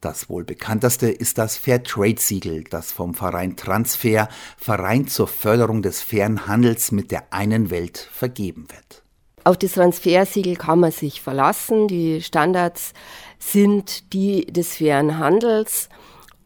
Das 0.00 0.28
wohl 0.28 0.44
bekannteste 0.44 1.10
ist 1.10 1.38
das 1.38 1.56
Fairtrade-Siegel, 1.56 2.64
das 2.64 2.92
vom 2.92 3.14
Verein 3.14 3.56
Transfer, 3.56 4.28
Verein 4.56 5.08
zur 5.08 5.28
Förderung 5.28 5.82
des 5.82 6.02
fairen 6.02 6.46
Handels 6.46 6.92
mit 6.92 7.10
der 7.10 7.32
einen 7.32 7.70
Welt, 7.70 8.08
vergeben 8.12 8.66
wird. 8.70 9.03
Auf 9.44 9.58
das 9.58 9.72
Transfersiegel 9.72 10.56
kann 10.56 10.80
man 10.80 10.90
sich 10.90 11.20
verlassen. 11.20 11.86
Die 11.86 12.22
Standards 12.22 12.94
sind 13.38 14.12
die 14.14 14.46
des 14.46 14.76
fairen 14.78 15.18
Handels. 15.18 15.90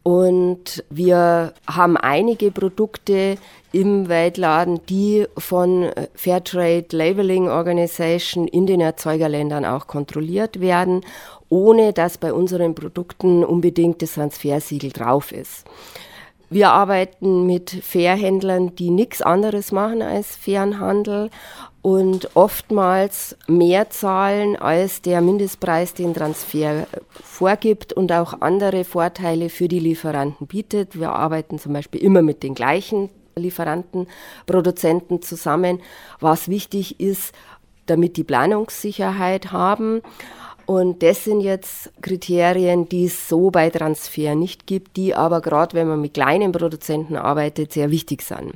Und 0.03 0.85
wir 0.91 1.53
haben 1.69 1.97
einige 1.97 2.51
Produkte 2.51 3.37
im 3.73 4.09
Weltladen, 4.09 4.81
die 4.89 5.27
von 5.37 5.91
Fairtrade 6.15 6.87
Labeling 6.91 7.49
Organization 7.49 8.49
in 8.49 8.67
den 8.67 8.81
Erzeugerländern 8.81 9.65
auch 9.65 9.87
kontrolliert 9.87 10.61
werden, 10.61 11.03
ohne 11.51 11.93
dass 11.93 12.19
bei 12.19 12.33
unseren 12.33 12.75
Produkten 12.75 13.45
unbedingt 13.45 14.03
das 14.03 14.15
Transfersiegel 14.15 14.91
drauf 14.91 15.31
ist. 15.31 15.67
Wir 16.51 16.71
arbeiten 16.71 17.45
mit 17.45 17.71
Fairhändlern, 17.71 18.75
die 18.75 18.91
nichts 18.91 19.21
anderes 19.21 19.71
machen 19.71 20.01
als 20.01 20.35
fairen 20.35 20.81
Handel 20.81 21.29
und 21.83 22.35
oftmals 22.35 23.37
mehr 23.47 23.91
zahlen 23.91 24.57
als 24.57 25.03
der 25.03 25.21
Mindestpreis 25.21 25.93
den 25.93 26.15
Transfer 26.15 26.87
vorgibt 27.11 27.93
und 27.93 28.13
auch 28.13 28.41
andere 28.41 28.85
Vorteile 28.85 29.51
für 29.51 29.69
die 29.69 29.79
Lieferanten 29.79 30.47
bietet. 30.47 30.99
Wir 30.99 31.11
arbeiten 31.11 31.59
zum 31.59 31.75
Beispiel 31.75 32.03
immer 32.03 32.23
mit 32.23 32.43
den 32.43 32.55
gleichen 32.55 33.11
Lieferanten, 33.37 34.07
Produzenten 34.47 35.21
zusammen, 35.21 35.81
was 36.19 36.49
wichtig 36.49 36.99
ist, 36.99 37.35
damit 37.87 38.17
die 38.17 38.25
Planungssicherheit 38.25 39.53
haben. 39.53 40.03
Und 40.69 41.03
das 41.03 41.25
sind 41.25 41.41
jetzt 41.41 41.91
Kriterien, 42.03 42.91
die 42.91 43.07
es 43.07 43.27
so 43.27 43.51
bei 43.51 43.71
Transfer 43.71 44.35
nicht 44.35 44.67
gibt, 44.67 44.99
die 44.99 45.15
aber 45.15 45.41
gerade, 45.41 45.73
wenn 45.73 45.89
man 45.89 45.99
mit 45.99 46.13
kleinen 46.13 46.53
Produzenten 46.53 47.17
arbeitet, 47.17 47.73
sehr 47.73 47.91
wichtig 47.91 48.21
sind. 48.21 48.53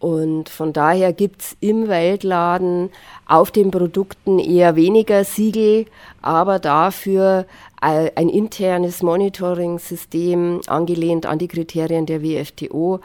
Und 0.00 0.48
von 0.48 0.72
daher 0.72 1.12
gibt 1.12 1.42
es 1.42 1.56
im 1.60 1.86
Weltladen 1.86 2.90
auf 3.24 3.52
den 3.52 3.70
Produkten 3.70 4.40
eher 4.40 4.74
weniger 4.74 5.22
Siegel, 5.22 5.86
aber 6.22 6.58
dafür 6.58 7.46
ein 7.80 8.28
internes 8.28 9.00
Monitoring-System 9.04 10.62
angelehnt 10.66 11.24
an 11.24 11.38
die 11.38 11.46
Kriterien 11.46 12.06
der 12.06 12.20
WFTO, 12.20 12.96
äh, 12.96 13.00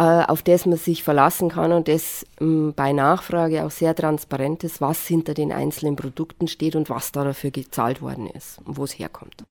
auf 0.00 0.42
das 0.42 0.66
man 0.66 0.78
sich 0.78 1.02
verlassen 1.02 1.50
kann 1.50 1.72
und 1.72 1.88
das 1.88 2.26
ähm, 2.40 2.72
bei 2.74 2.92
Nachfrage 2.92 3.64
auch 3.64 3.70
sehr 3.70 3.94
transparent 3.94 4.64
ist, 4.64 4.80
was 4.80 5.06
hinter 5.06 5.34
den 5.34 5.52
einzelnen 5.52 5.96
Produkten 5.96 6.48
steht 6.48 6.76
und 6.76 6.88
was 6.90 7.12
dafür 7.12 7.50
gezahlt 7.50 8.00
worden 8.00 8.26
ist 8.26 8.58
und 8.64 8.76
wo 8.76 8.84
es 8.84 8.98
herkommt. 8.98 9.44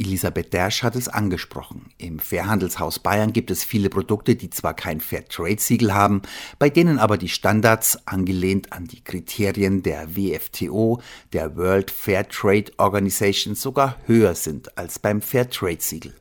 Elisabeth 0.00 0.52
Dersch 0.52 0.84
hat 0.84 0.94
es 0.94 1.08
angesprochen. 1.08 1.90
Im 1.98 2.20
Fairhandelshaus 2.20 3.00
Bayern 3.00 3.32
gibt 3.32 3.50
es 3.50 3.64
viele 3.64 3.90
Produkte, 3.90 4.36
die 4.36 4.48
zwar 4.48 4.74
kein 4.74 5.00
Fairtrade-Siegel 5.00 5.92
haben, 5.92 6.22
bei 6.60 6.70
denen 6.70 7.00
aber 7.00 7.18
die 7.18 7.28
Standards, 7.28 8.06
angelehnt 8.06 8.72
an 8.72 8.84
die 8.84 9.02
Kriterien 9.02 9.82
der 9.82 10.16
WFTO, 10.16 11.00
der 11.32 11.56
World 11.56 11.90
Fair 11.90 12.28
Trade 12.28 12.70
Organization, 12.76 13.56
sogar 13.56 13.96
höher 14.06 14.36
sind 14.36 14.78
als 14.78 15.00
beim 15.00 15.20
Fairtrade-Siegel. 15.20 16.14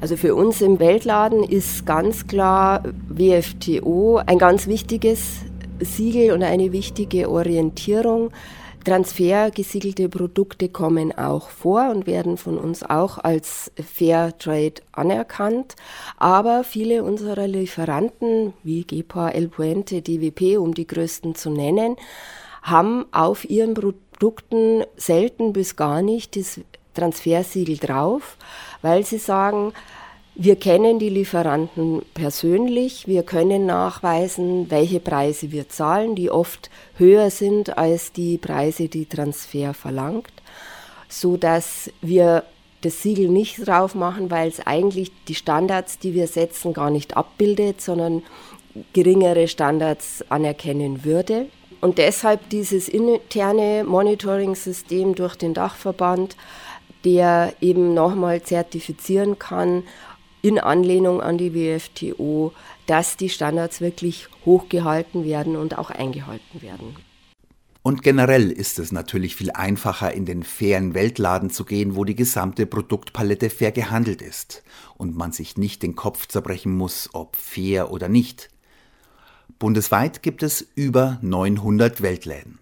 Also 0.00 0.16
für 0.16 0.34
uns 0.34 0.62
im 0.62 0.78
Weltladen 0.78 1.44
ist 1.44 1.84
ganz 1.84 2.26
klar 2.26 2.82
WFTO 3.08 4.22
ein 4.24 4.38
ganz 4.38 4.66
wichtiges 4.66 5.40
Siegel 5.78 6.32
und 6.32 6.42
eine 6.42 6.72
wichtige 6.72 7.30
Orientierung. 7.30 8.30
Transfergesiegelte 8.82 10.08
Produkte 10.08 10.70
kommen 10.70 11.12
auch 11.16 11.50
vor 11.50 11.90
und 11.90 12.06
werden 12.06 12.38
von 12.38 12.56
uns 12.56 12.82
auch 12.82 13.18
als 13.18 13.70
Fair 13.76 14.38
Trade 14.38 14.76
anerkannt. 14.92 15.76
Aber 16.16 16.64
viele 16.64 17.04
unserer 17.04 17.46
Lieferanten, 17.46 18.54
wie 18.62 18.84
GEPA, 18.84 19.28
El 19.28 19.48
Puente, 19.48 20.00
DWP, 20.00 20.58
um 20.58 20.72
die 20.72 20.86
größten 20.86 21.34
zu 21.34 21.50
nennen, 21.50 21.96
haben 22.62 23.04
auf 23.12 23.48
ihren 23.48 23.74
Produkten 23.74 24.82
selten 24.96 25.52
bis 25.52 25.76
gar 25.76 26.00
nicht 26.00 26.36
das 26.36 26.60
Transfersiegel 26.94 27.76
drauf, 27.76 28.36
weil 28.82 29.04
sie 29.04 29.18
sagen, 29.18 29.72
wir 30.34 30.56
kennen 30.56 30.98
die 30.98 31.08
Lieferanten 31.08 32.02
persönlich, 32.14 33.06
wir 33.06 33.24
können 33.24 33.66
nachweisen, 33.66 34.70
welche 34.70 35.00
Preise 35.00 35.52
wir 35.52 35.68
zahlen, 35.68 36.14
die 36.14 36.30
oft 36.30 36.70
höher 36.96 37.30
sind 37.30 37.76
als 37.76 38.12
die 38.12 38.38
Preise, 38.38 38.88
die 38.88 39.06
Transfer 39.06 39.74
verlangt, 39.74 40.32
so 41.08 41.36
dass 41.36 41.90
wir 42.00 42.44
das 42.80 43.02
Siegel 43.02 43.28
nicht 43.28 43.66
drauf 43.66 43.94
machen, 43.94 44.30
weil 44.30 44.48
es 44.48 44.66
eigentlich 44.66 45.12
die 45.28 45.34
Standards, 45.34 45.98
die 45.98 46.14
wir 46.14 46.26
setzen, 46.26 46.72
gar 46.72 46.90
nicht 46.90 47.16
abbildet, 47.16 47.80
sondern 47.80 48.22
geringere 48.92 49.48
Standards 49.48 50.24
anerkennen 50.30 51.04
würde. 51.04 51.46
Und 51.80 51.98
deshalb 51.98 52.48
dieses 52.50 52.88
interne 52.88 53.84
Monitoring-System 53.84 55.14
durch 55.14 55.36
den 55.36 55.54
Dachverband, 55.54 56.36
der 57.04 57.54
eben 57.60 57.94
nochmal 57.94 58.42
zertifizieren 58.42 59.38
kann, 59.38 59.84
in 60.42 60.58
Anlehnung 60.58 61.20
an 61.20 61.38
die 61.38 61.54
WFTO, 61.54 62.52
dass 62.86 63.16
die 63.16 63.28
Standards 63.28 63.80
wirklich 63.80 64.28
hochgehalten 64.44 65.24
werden 65.24 65.56
und 65.56 65.78
auch 65.78 65.90
eingehalten 65.90 66.62
werden. 66.62 66.96
Und 67.82 68.02
generell 68.02 68.50
ist 68.50 68.78
es 68.78 68.92
natürlich 68.92 69.36
viel 69.36 69.50
einfacher, 69.52 70.12
in 70.12 70.26
den 70.26 70.42
fairen 70.42 70.92
Weltladen 70.92 71.48
zu 71.48 71.64
gehen, 71.64 71.96
wo 71.96 72.04
die 72.04 72.14
gesamte 72.14 72.66
Produktpalette 72.66 73.48
fair 73.48 73.72
gehandelt 73.72 74.20
ist 74.20 74.62
und 74.98 75.16
man 75.16 75.32
sich 75.32 75.56
nicht 75.56 75.82
den 75.82 75.96
Kopf 75.96 76.26
zerbrechen 76.26 76.76
muss, 76.76 77.08
ob 77.14 77.36
fair 77.36 77.90
oder 77.90 78.08
nicht. 78.08 78.50
Bundesweit 79.58 80.22
gibt 80.22 80.42
es 80.42 80.66
über 80.74 81.18
900 81.22 82.02
Weltläden. 82.02 82.58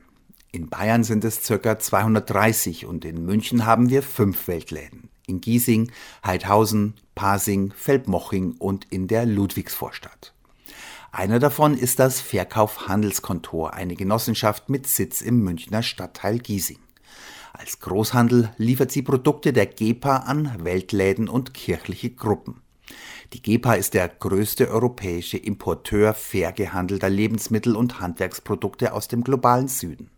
In 0.50 0.70
Bayern 0.70 1.04
sind 1.04 1.24
es 1.24 1.46
ca. 1.46 1.78
230 1.78 2.86
und 2.86 3.04
in 3.04 3.22
München 3.24 3.66
haben 3.66 3.90
wir 3.90 4.02
fünf 4.02 4.48
Weltläden. 4.48 5.10
In 5.26 5.42
Giesing, 5.42 5.92
Heidhausen, 6.24 6.94
Pasing, 7.14 7.70
Feldmoching 7.76 8.52
und 8.58 8.86
in 8.90 9.08
der 9.08 9.26
Ludwigsvorstadt. 9.26 10.32
Einer 11.12 11.38
davon 11.38 11.76
ist 11.76 11.98
das 11.98 12.22
Verkauf 12.22 12.88
Handelskontor, 12.88 13.74
eine 13.74 13.94
Genossenschaft 13.94 14.70
mit 14.70 14.86
Sitz 14.86 15.20
im 15.20 15.44
Münchner 15.44 15.82
Stadtteil 15.82 16.38
Giesing. 16.38 16.78
Als 17.52 17.80
Großhandel 17.80 18.50
liefert 18.56 18.90
sie 18.90 19.02
Produkte 19.02 19.52
der 19.52 19.66
GEPA 19.66 20.18
an 20.18 20.64
Weltläden 20.64 21.28
und 21.28 21.52
kirchliche 21.52 22.10
Gruppen. 22.10 22.62
Die 23.34 23.42
GEPA 23.42 23.74
ist 23.74 23.92
der 23.92 24.08
größte 24.08 24.70
europäische 24.70 25.36
Importeur 25.36 26.14
fair 26.14 26.52
gehandelter 26.52 27.10
Lebensmittel 27.10 27.76
und 27.76 28.00
Handwerksprodukte 28.00 28.94
aus 28.94 29.08
dem 29.08 29.24
globalen 29.24 29.68
Süden. 29.68 30.10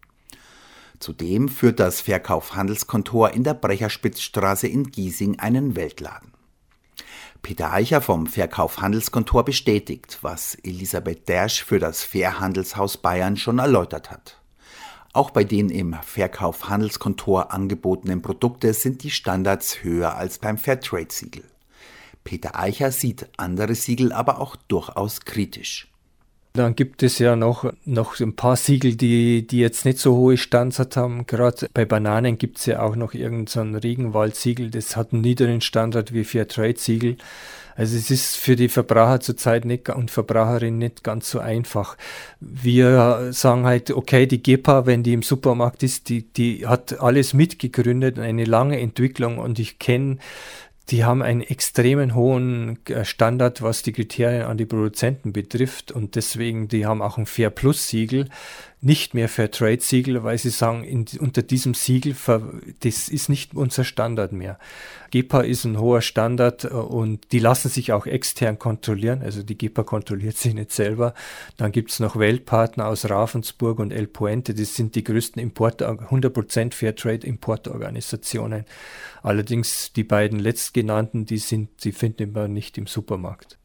Zudem 1.01 1.49
führt 1.49 1.81
das 1.81 2.03
Verkauf 2.03 2.55
Handelskontor 2.55 3.31
in 3.31 3.43
der 3.43 3.55
Brecherspitzstraße 3.55 4.69
in 4.69 4.91
Giesing 4.91 5.39
einen 5.39 5.75
Weltladen. 5.75 6.33
Peter 7.41 7.73
Eicher 7.73 8.03
vom 8.03 8.27
Verkauf 8.27 8.83
Handelskontor 8.83 9.47
bestätigt, 9.47 10.19
was 10.21 10.57
Elisabeth 10.57 11.27
Dersch 11.27 11.65
für 11.65 11.79
das 11.79 12.05
Fairhandelshaus 12.05 12.99
Bayern 12.99 13.39
schon 13.39 13.59
erläutert 13.59 14.11
hat. 14.11 14.43
Auch 15.15 15.31
bei 15.31 15.43
den 15.43 15.71
im 15.71 15.95
Verkauf 16.03 16.69
Handelskontor 16.69 17.51
angebotenen 17.51 18.21
Produkten 18.21 18.75
sind 18.75 19.03
die 19.03 19.11
Standards 19.11 19.83
höher 19.83 20.17
als 20.17 20.39
beim 20.39 20.59
Fairtrade-Siegel. 20.59 21.45
Peter 22.25 22.59
Eicher 22.59 22.93
sieht 22.93 23.27
andere 23.39 23.75
Siegel 23.75 24.13
aber 24.13 24.39
auch 24.39 24.55
durchaus 24.55 25.23
kritisch. 25.23 25.89
Dann 26.53 26.75
gibt 26.75 27.05
es 27.05 27.21
ja 27.21 27.37
noch, 27.37 27.73
noch 27.85 28.19
ein 28.19 28.35
paar 28.35 28.57
Siegel, 28.57 28.97
die, 28.97 29.47
die 29.47 29.61
jetzt 29.61 29.85
nicht 29.85 29.99
so 29.99 30.17
hohe 30.17 30.37
Standards 30.37 30.97
haben. 30.97 31.27
Gerade 31.27 31.69
bei 31.73 31.85
Bananen 31.85 32.39
gibt 32.39 32.59
es 32.59 32.67
ja 32.67 32.83
auch 32.83 32.97
noch 32.97 33.15
irgendein 33.15 33.73
so 33.73 33.79
Regenwald-Siegel, 33.79 34.71
das 34.71 34.97
hat 34.97 35.13
einen 35.13 35.23
niederen 35.23 35.61
Standard 35.61 36.13
wie 36.13 36.25
Fairtrade-Siegel. 36.25 37.19
Also 37.77 37.97
es 37.97 38.11
ist 38.11 38.37
für 38.37 38.57
die 38.57 38.69
Verbraucher 38.69 39.21
zurzeit 39.21 39.65
nicht 39.65 39.89
und 39.89 40.11
Verbraucherinnen 40.11 40.79
nicht 40.79 41.05
ganz 41.05 41.31
so 41.31 41.39
einfach. 41.39 41.97
Wir 42.41 43.29
sagen 43.31 43.65
halt, 43.65 43.91
okay, 43.91 44.27
die 44.27 44.43
GEPA, 44.43 44.87
wenn 44.87 45.03
die 45.03 45.13
im 45.13 45.23
Supermarkt 45.23 45.83
ist, 45.83 46.09
die, 46.09 46.23
die 46.23 46.67
hat 46.67 47.01
alles 47.01 47.33
mitgegründet, 47.33 48.19
eine 48.19 48.45
lange 48.45 48.79
Entwicklung 48.81 49.39
und 49.39 49.59
ich 49.59 49.79
kenne 49.79 50.19
die 50.91 51.05
haben 51.05 51.23
einen 51.23 51.43
extremen 51.43 52.15
hohen 52.15 52.79
äh, 52.87 53.05
Standard, 53.05 53.63
was 53.63 53.83
die 53.83 53.93
Kriterien 53.93 54.43
an 54.43 54.59
die 54.59 54.67
Produzenten 54.67 55.33
betrifft 55.33 55.93
und 55.93 56.17
deswegen, 56.17 56.69
die 56.69 56.87
haben 56.87 57.03
auch 57.03 57.19
ein 57.19 57.27
Fair 57.27 57.51
Plus 57.51 57.89
Siegel, 57.89 58.29
nicht 58.83 59.13
mehr 59.13 59.29
Fair 59.29 59.51
Trade 59.51 59.81
Siegel, 59.81 60.23
weil 60.25 60.39
sie 60.39 60.51
sagen, 60.51 60.85
in, 60.85 61.05
unter 61.19 61.43
diesem 61.43 61.75
Siegel, 61.75 62.17
das 62.81 63.09
ist 63.09 63.29
nicht 63.29 63.55
unser 63.55 63.85
Standard 63.85 64.33
mehr. 64.33 64.59
GEPA 65.11 65.43
ist 65.43 65.65
ein 65.65 65.79
hoher 65.79 66.01
Standard 66.01 66.65
äh, 66.65 66.69
und 66.69 67.33
die 67.33 67.41
lassen 67.41 67.69
sich 67.69 67.93
auch 67.93 68.07
extern 68.07 68.59
kontrollieren. 68.59 69.23
Also 69.23 69.43
die 69.43 69.59
GEPA 69.59 69.83
kontrolliert 69.83 70.39
sich 70.39 70.55
nicht 70.55 70.73
selber. 70.73 71.15
Dann 71.59 71.73
gibt 71.73 71.91
es 71.91 72.01
noch 72.01 72.17
Weltpartner 72.17 72.87
aus 72.87 73.09
Ravensburg 73.09 73.81
und 73.81 73.93
El 73.93 74.07
Puente. 74.07 74.55
Das 74.55 74.75
sind 74.75 74.95
die 74.95 75.05
größten 75.05 75.43
Import, 75.43 75.83
100% 75.83 76.73
Fairtrade 76.73 77.27
Importorganisationen. 77.27 78.65
Allerdings 79.23 79.93
die 79.93 80.05
beiden 80.05 80.39
letztgenannten, 80.39 81.27
die 81.27 81.39
sind, 81.39 81.85
die 81.85 81.93
finden 81.93 82.35
wir 82.35 82.49
nicht 82.49 82.79
im 82.79 82.87
Supermarkt. 82.87 83.59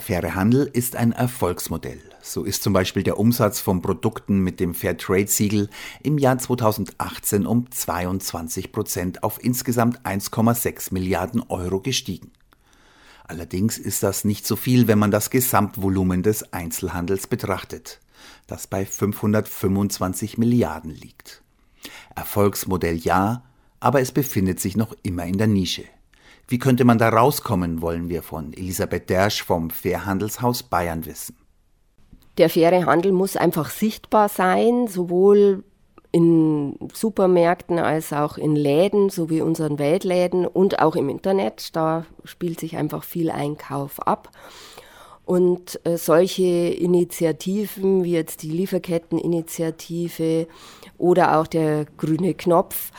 Faire 0.00 0.34
Handel 0.34 0.68
ist 0.72 0.96
ein 0.96 1.12
Erfolgsmodell. 1.12 2.00
So 2.20 2.44
ist 2.44 2.62
zum 2.62 2.72
Beispiel 2.72 3.02
der 3.02 3.18
Umsatz 3.18 3.60
von 3.60 3.80
Produkten 3.80 4.40
mit 4.40 4.60
dem 4.60 4.74
Fairtrade-Siegel 4.74 5.70
im 6.02 6.18
Jahr 6.18 6.38
2018 6.38 7.46
um 7.46 7.70
22 7.70 8.72
Prozent 8.72 9.22
auf 9.22 9.42
insgesamt 9.42 10.00
1,6 10.04 10.92
Milliarden 10.92 11.42
Euro 11.48 11.80
gestiegen. 11.80 12.32
Allerdings 13.24 13.78
ist 13.78 14.02
das 14.02 14.24
nicht 14.24 14.46
so 14.46 14.56
viel, 14.56 14.88
wenn 14.88 14.98
man 14.98 15.10
das 15.10 15.30
Gesamtvolumen 15.30 16.22
des 16.22 16.52
Einzelhandels 16.52 17.26
betrachtet, 17.26 18.00
das 18.46 18.66
bei 18.66 18.86
525 18.86 20.38
Milliarden 20.38 20.90
liegt. 20.90 21.42
Erfolgsmodell 22.16 22.96
ja, 22.96 23.44
aber 23.80 24.00
es 24.00 24.12
befindet 24.12 24.60
sich 24.60 24.76
noch 24.76 24.96
immer 25.02 25.24
in 25.24 25.38
der 25.38 25.46
Nische. 25.46 25.84
Wie 26.48 26.58
könnte 26.58 26.84
man 26.84 26.96
da 26.96 27.10
rauskommen, 27.10 27.82
wollen 27.82 28.08
wir 28.08 28.22
von 28.22 28.54
Elisabeth 28.54 29.10
Dersch 29.10 29.44
vom 29.44 29.68
Fairhandelshaus 29.68 30.62
Bayern 30.62 31.04
wissen. 31.04 31.36
Der 32.38 32.48
faire 32.48 32.86
Handel 32.86 33.12
muss 33.12 33.36
einfach 33.36 33.68
sichtbar 33.68 34.30
sein, 34.30 34.86
sowohl 34.86 35.62
in 36.10 36.78
Supermärkten 36.94 37.78
als 37.78 38.14
auch 38.14 38.38
in 38.38 38.56
Läden, 38.56 39.10
so 39.10 39.28
wie 39.28 39.42
unseren 39.42 39.78
Weltläden 39.78 40.46
und 40.46 40.80
auch 40.80 40.96
im 40.96 41.10
Internet. 41.10 41.76
Da 41.76 42.06
spielt 42.24 42.60
sich 42.60 42.78
einfach 42.78 43.04
viel 43.04 43.30
Einkauf 43.30 44.00
ab. 44.06 44.30
Und 45.26 45.78
äh, 45.84 45.98
solche 45.98 46.46
Initiativen 46.46 48.04
wie 48.04 48.12
jetzt 48.12 48.42
die 48.42 48.50
Lieferketteninitiative 48.50 50.46
oder 50.96 51.38
auch 51.38 51.46
der 51.46 51.84
grüne 51.98 52.32
Knopf 52.32 52.90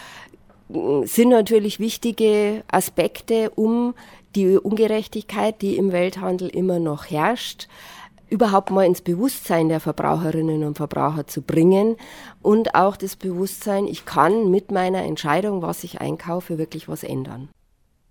sind 0.69 1.29
natürlich 1.29 1.79
wichtige 1.79 2.63
Aspekte, 2.71 3.49
um 3.51 3.95
die 4.35 4.57
Ungerechtigkeit, 4.57 5.61
die 5.61 5.77
im 5.77 5.91
Welthandel 5.91 6.49
immer 6.49 6.79
noch 6.79 7.09
herrscht, 7.09 7.67
überhaupt 8.29 8.69
mal 8.69 8.85
ins 8.85 9.01
Bewusstsein 9.01 9.69
der 9.69 9.79
Verbraucherinnen 9.79 10.63
und 10.63 10.77
Verbraucher 10.77 11.25
zu 11.25 11.41
bringen 11.41 11.95
und 12.43 12.75
auch 12.75 12.95
das 12.95 13.15
Bewusstsein, 13.15 13.87
ich 13.87 14.05
kann 14.05 14.51
mit 14.51 14.71
meiner 14.71 15.03
Entscheidung, 15.03 15.63
was 15.63 15.83
ich 15.83 15.99
einkaufe, 15.99 16.59
wirklich 16.59 16.87
was 16.87 17.03
ändern. 17.03 17.49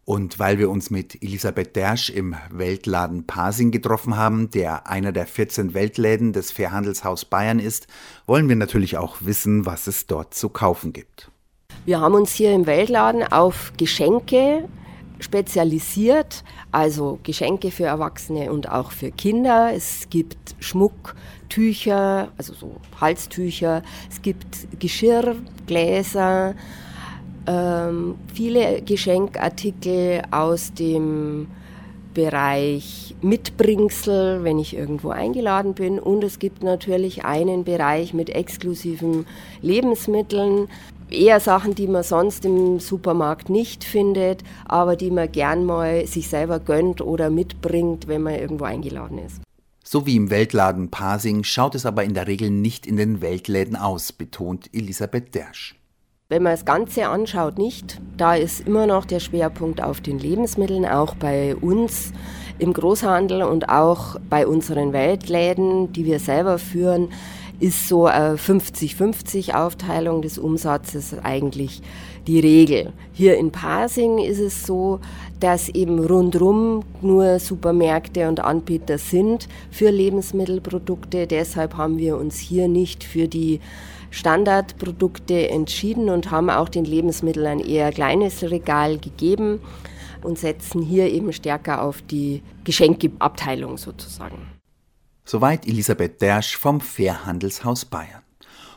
Und 0.05 0.39
weil 0.39 0.59
wir 0.59 0.71
uns 0.71 0.91
mit 0.91 1.23
Elisabeth 1.23 1.77
Dersch 1.77 2.09
im 2.09 2.35
Weltladen 2.51 3.27
Pasing 3.27 3.71
getroffen 3.71 4.17
haben, 4.17 4.51
der 4.51 4.89
einer 4.89 5.13
der 5.13 5.27
14 5.27 5.75
Weltläden 5.75 6.33
des 6.33 6.51
Fairhandelshaus 6.51 7.27
Bayern 7.27 7.61
ist, 7.61 7.89
wollen 8.27 8.49
wir 8.49 8.57
natürlich 8.57 8.97
auch 8.97 9.19
wissen, 9.21 9.67
was 9.67 9.87
es 9.87 10.07
dort 10.07 10.33
zu 10.33 10.49
kaufen 10.49 10.95
gibt. 10.95 11.31
Wir 11.89 12.03
haben 12.03 12.17
uns 12.17 12.35
hier 12.35 12.53
im 12.53 12.67
Weltladen 12.67 13.23
auf 13.23 13.73
Geschenke 13.79 14.69
spezialisiert, 15.21 16.45
also 16.71 17.19
Geschenke 17.23 17.71
für 17.71 17.85
Erwachsene 17.85 18.53
und 18.53 18.71
auch 18.71 18.91
für 18.91 19.11
Kinder. 19.11 19.71
Es 19.75 20.11
gibt 20.11 20.55
Schmuck, 20.61 21.15
Tücher, 21.49 22.29
also 22.37 22.53
so 22.53 22.73
Halstücher, 23.01 23.83
es 24.11 24.21
gibt 24.21 24.79
Geschirr, 24.79 25.37
Gläser, 25.67 26.55
ähm, 27.47 28.17
viele 28.35 28.83
Geschenkartikel 28.83 30.25
aus 30.31 30.75
dem 30.75 31.47
Bereich 32.13 33.17
Mitbringsel, 33.23 34.45
wenn 34.45 34.59
ich 34.59 34.77
irgendwo 34.77 35.09
eingeladen 35.09 35.73
bin. 35.73 35.99
Und 35.99 36.23
es 36.23 36.39
gibt 36.39 36.63
natürlich 36.63 37.25
einen 37.25 37.65
Bereich 37.65 38.13
mit 38.13 38.29
exklusiven 38.29 39.25
Lebensmitteln, 39.63 40.69
eher 41.11 41.41
Sachen, 41.41 41.75
die 41.75 41.87
man 41.87 42.03
sonst 42.03 42.45
im 42.45 42.81
Supermarkt 42.81 43.51
nicht 43.51 43.85
findet, 43.85 44.43
aber 44.67 44.97
die 44.97 45.11
man 45.11 45.31
gern 45.31 45.65
mal 45.65 46.07
sich 46.07 46.29
selber 46.29 46.61
gönnt 46.61 47.01
oder 47.01 47.31
mitbringt, 47.31 48.09
wenn 48.09 48.23
man 48.23 48.35
irgendwo 48.35 48.65
eingeladen 48.65 49.19
ist. 49.19 49.41
So 49.85 50.05
wie 50.05 50.17
im 50.17 50.29
Weltladen 50.29 50.91
Pasing 50.91 51.45
schaut 51.45 51.75
es 51.75 51.87
aber 51.87 52.05
in 52.05 52.13
der 52.13 52.27
Regel 52.27 52.51
nicht 52.51 52.87
in 52.87 52.97
den 52.97 53.23
Weltläden 53.23 53.75
aus, 53.75 54.13
betont 54.13 54.69
Elisabeth 54.75 55.35
Dersch. 55.35 55.77
Wenn 56.31 56.43
man 56.43 56.53
das 56.53 56.67
Ganze 56.67 57.09
anschaut, 57.09 57.57
nicht. 57.57 57.99
Da 58.19 58.35
ist 58.35 58.67
immer 58.67 58.87
noch 58.87 59.07
der 59.07 59.19
Schwerpunkt 59.19 59.83
auf 59.83 60.03
den 60.03 60.19
Lebensmitteln, 60.19 60.85
auch 60.85 61.15
bei 61.15 61.57
uns 61.57 62.13
im 62.59 62.75
Großhandel 62.75 63.43
und 63.43 63.71
auch 63.71 64.17
bei 64.29 64.47
unseren 64.47 64.93
Weltläden, 64.93 65.91
die 65.95 66.05
wir 66.05 66.19
selber 66.19 66.59
führen, 66.59 67.09
ist 67.61 67.89
so 67.89 68.07
eine 68.07 68.37
50-50 68.37 69.55
Aufteilung 69.55 70.23
des 70.23 70.39
Umsatzes 70.39 71.15
eigentlich 71.23 71.83
die 72.27 72.41
Regel. 72.41 72.93
Hier 73.13 73.37
in 73.37 73.51
Pasing 73.51 74.19
ist 74.19 74.39
es 74.39 74.67
so, 74.67 75.01
dass 75.41 75.69
eben 75.69 75.99
rundrum 75.99 76.85
nur 77.01 77.39
Supermärkte 77.39 78.29
und 78.29 78.41
Anbieter 78.41 78.99
sind 78.99 79.49
für 79.71 79.91
Lebensmittelprodukte. 79.91 81.27
Deshalb 81.27 81.77
haben 81.77 81.99
wir 81.99 82.17
uns 82.17 82.39
hier 82.39 82.69
nicht 82.69 83.03
für 83.03 83.29
die 83.29 83.61
Standardprodukte 84.11 85.49
entschieden 85.49 86.11
und 86.11 86.31
haben 86.31 86.51
auch 86.51 86.69
den 86.69 86.85
Lebensmitteln 86.85 87.47
ein 87.47 87.61
eher 87.61 87.93
kleines 87.93 88.43
Regal 88.43 88.99
gegeben 88.99 89.61
und 90.23 90.39
setzen 90.39 90.83
hier 90.83 91.11
eben 91.11 91.33
stärker 91.33 91.83
auf 91.83 92.03
die 92.03 92.43
Geschenkeabteilung 92.65 93.77
sozusagen. 93.79 94.58
Soweit 95.31 95.67
Elisabeth 95.67 96.23
Dersch 96.23 96.57
vom 96.57 96.81
Fairhandelshaus 96.81 97.85
Bayern. 97.85 98.23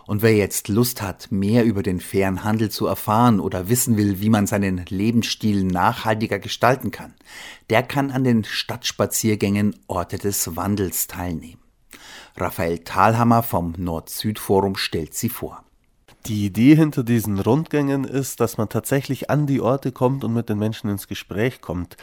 Und 0.06 0.22
wer 0.22 0.36
jetzt 0.36 0.68
Lust 0.68 1.02
hat, 1.02 1.32
mehr 1.32 1.64
über 1.64 1.82
den 1.82 2.02
fairen 2.02 2.44
Handel 2.44 2.70
zu 2.70 2.88
erfahren 2.88 3.40
oder 3.40 3.70
wissen 3.70 3.96
will, 3.96 4.20
wie 4.20 4.30
man 4.30 4.48
seinen 4.48 4.84
Lebensstil 4.90 5.64
nachhaltiger 5.64 6.40
gestalten 6.40 6.92
kann, 6.92 7.14
der 7.70 7.84
kann 7.84 8.12
an 8.12 8.26
den 8.26 8.44
Stadtspaziergängen 8.44 9.78
Orte 9.88 10.18
des 10.18 10.58
Wandels 10.58 11.08
teilnehmen. 11.08 11.62
Raphael 12.36 12.80
Thalhammer 12.80 13.44
vom 13.44 13.74
Nord-Süd-Forum 13.78 14.76
stellt 14.76 15.14
sie 15.14 15.30
vor. 15.30 15.64
Die 16.26 16.46
Idee 16.46 16.76
hinter 16.76 17.06
diesen 17.06 17.40
Rundgängen 17.40 18.04
ist, 18.04 18.42
dass 18.42 18.58
man 18.58 18.68
tatsächlich 18.68 19.30
an 19.30 19.48
die 19.48 19.62
Orte 19.62 19.94
kommt 19.94 20.26
und 20.26 20.34
mit 20.34 20.50
den 20.50 20.60
Menschen 20.60 20.90
ins 20.90 21.08
Gespräch 21.08 21.62
kommt. 21.62 21.96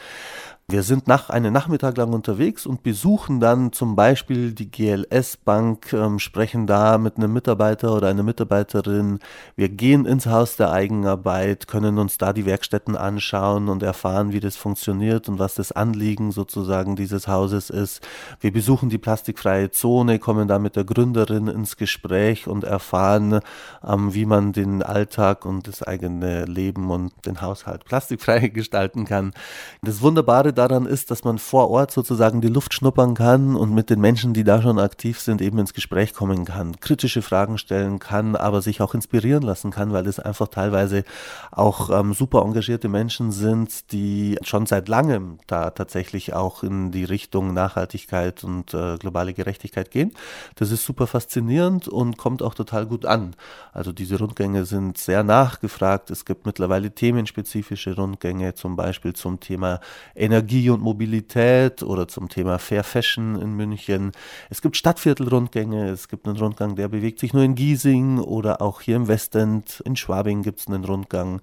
Wir 0.71 0.83
sind 0.83 1.07
nach 1.07 1.31
einen 1.31 1.51
Nachmittag 1.51 1.97
lang 1.97 2.13
unterwegs 2.13 2.67
und 2.67 2.83
besuchen 2.83 3.39
dann 3.39 3.73
zum 3.73 3.95
Beispiel 3.95 4.51
die 4.51 4.69
GLS 4.69 5.37
Bank, 5.37 5.91
ähm, 5.93 6.19
sprechen 6.19 6.67
da 6.67 6.99
mit 6.99 7.17
einem 7.17 7.33
Mitarbeiter 7.33 7.95
oder 7.95 8.07
einer 8.07 8.21
Mitarbeiterin. 8.21 9.17
Wir 9.55 9.69
gehen 9.69 10.05
ins 10.05 10.27
Haus 10.27 10.57
der 10.57 10.71
Eigenarbeit, 10.71 11.67
können 11.67 11.97
uns 11.97 12.19
da 12.19 12.33
die 12.33 12.45
Werkstätten 12.45 12.95
anschauen 12.95 13.67
und 13.67 13.81
erfahren, 13.81 14.31
wie 14.31 14.39
das 14.39 14.57
funktioniert 14.57 15.27
und 15.27 15.39
was 15.39 15.55
das 15.55 15.71
Anliegen 15.71 16.31
sozusagen 16.31 16.95
dieses 16.95 17.27
Hauses 17.27 17.71
ist. 17.71 18.07
Wir 18.39 18.53
besuchen 18.53 18.89
die 18.89 18.99
plastikfreie 18.99 19.71
Zone, 19.71 20.19
kommen 20.19 20.47
da 20.47 20.59
mit 20.59 20.75
der 20.75 20.83
Gründerin 20.83 21.47
ins 21.47 21.77
Gespräch 21.77 22.47
und 22.47 22.63
erfahren, 22.63 23.39
ähm, 23.83 24.13
wie 24.13 24.27
man 24.27 24.53
den 24.53 24.83
Alltag 24.83 25.45
und 25.45 25.67
das 25.67 25.81
eigene 25.81 26.45
Leben 26.45 26.91
und 26.91 27.11
den 27.25 27.41
Haushalt 27.41 27.85
plastikfrei 27.85 28.49
gestalten 28.49 29.05
kann. 29.05 29.33
Das 29.81 30.03
Wunderbare 30.03 30.58
daran 30.59 30.85
ist, 30.85 31.09
dass 31.09 31.23
man 31.23 31.37
vor 31.37 31.69
Ort 31.69 31.91
sozusagen 31.91 32.41
die 32.41 32.49
Luft 32.49 32.73
schnuppern 32.73 33.13
kann 33.13 33.55
und 33.55 33.73
mit 33.73 33.89
den 33.89 34.01
Menschen, 34.01 34.33
die 34.33 34.43
da 34.43 34.61
schon 34.61 34.77
aktiv 34.77 35.19
sind, 35.19 35.41
eben 35.41 35.57
ins 35.57 35.73
Gespräch 35.73 36.13
kommen 36.13 36.43
kann, 36.43 36.79
kritische 36.81 37.21
Fragen 37.21 37.57
stellen 37.57 37.99
kann, 37.99 38.35
aber 38.35 38.61
sich 38.61 38.81
auch 38.81 38.93
inspirieren 38.93 39.41
lassen 39.41 39.71
kann, 39.71 39.93
weil 39.93 40.05
es 40.05 40.19
einfach 40.19 40.49
teilweise 40.49 41.05
auch 41.51 41.89
ähm, 41.97 42.13
super 42.13 42.41
engagierte 42.41 42.89
Menschen 42.89 43.31
sind, 43.31 43.93
die 43.93 44.37
schon 44.43 44.65
seit 44.65 44.89
langem 44.89 45.37
da 45.47 45.69
tatsächlich 45.69 46.33
auch 46.33 46.61
in 46.61 46.91
die 46.91 47.05
Richtung 47.05 47.53
Nachhaltigkeit 47.53 48.43
und 48.43 48.73
äh, 48.73 48.97
globale 48.97 49.33
Gerechtigkeit 49.33 49.91
gehen. 49.91 50.11
Das 50.55 50.71
ist 50.71 50.83
super 50.83 51.07
faszinierend 51.07 51.87
und 51.87 52.17
kommt 52.17 52.43
auch 52.43 52.53
total 52.53 52.85
gut 52.85 53.05
an. 53.05 53.33
Also 53.71 53.93
diese 53.93 54.19
Rundgänge 54.19 54.65
sind 54.65 54.97
sehr 54.97 55.23
nachgefragt. 55.23 56.11
Es 56.11 56.25
gibt 56.25 56.45
mittlerweile 56.45 56.91
themenspezifische 56.91 57.95
Rundgänge, 57.95 58.55
zum 58.55 58.75
Beispiel 58.75 59.13
zum 59.13 59.39
Thema 59.39 59.79
Energie 60.15 60.48
Energie 60.49 60.71
und 60.71 60.81
Mobilität 60.81 61.83
oder 61.83 62.07
zum 62.07 62.27
Thema 62.27 62.57
Fair 62.57 62.83
Fashion 62.83 63.39
in 63.39 63.53
München. 63.53 64.11
Es 64.49 64.63
gibt 64.63 64.77
Stadtviertelrundgänge, 64.77 65.89
es 65.89 66.07
gibt 66.07 66.27
einen 66.27 66.37
Rundgang, 66.37 66.75
der 66.75 66.87
bewegt 66.87 67.19
sich 67.19 67.33
nur 67.33 67.43
in 67.43 67.53
Giesing 67.53 68.17
oder 68.17 68.59
auch 68.59 68.81
hier 68.81 68.95
im 68.95 69.07
Westend. 69.07 69.79
In 69.85 69.95
Schwabing 69.95 70.41
gibt 70.41 70.59
es 70.59 70.67
einen 70.67 70.85
Rundgang. 70.85 71.41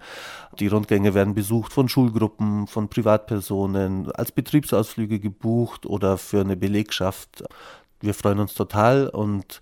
Die 0.58 0.66
Rundgänge 0.66 1.14
werden 1.14 1.34
besucht 1.34 1.72
von 1.72 1.88
Schulgruppen, 1.88 2.66
von 2.66 2.88
Privatpersonen, 2.88 4.10
als 4.10 4.32
Betriebsausflüge 4.32 5.20
gebucht 5.20 5.86
oder 5.86 6.18
für 6.18 6.40
eine 6.40 6.56
Belegschaft. 6.56 7.44
Wir 8.00 8.12
freuen 8.12 8.40
uns 8.40 8.54
total 8.54 9.08
und 9.08 9.60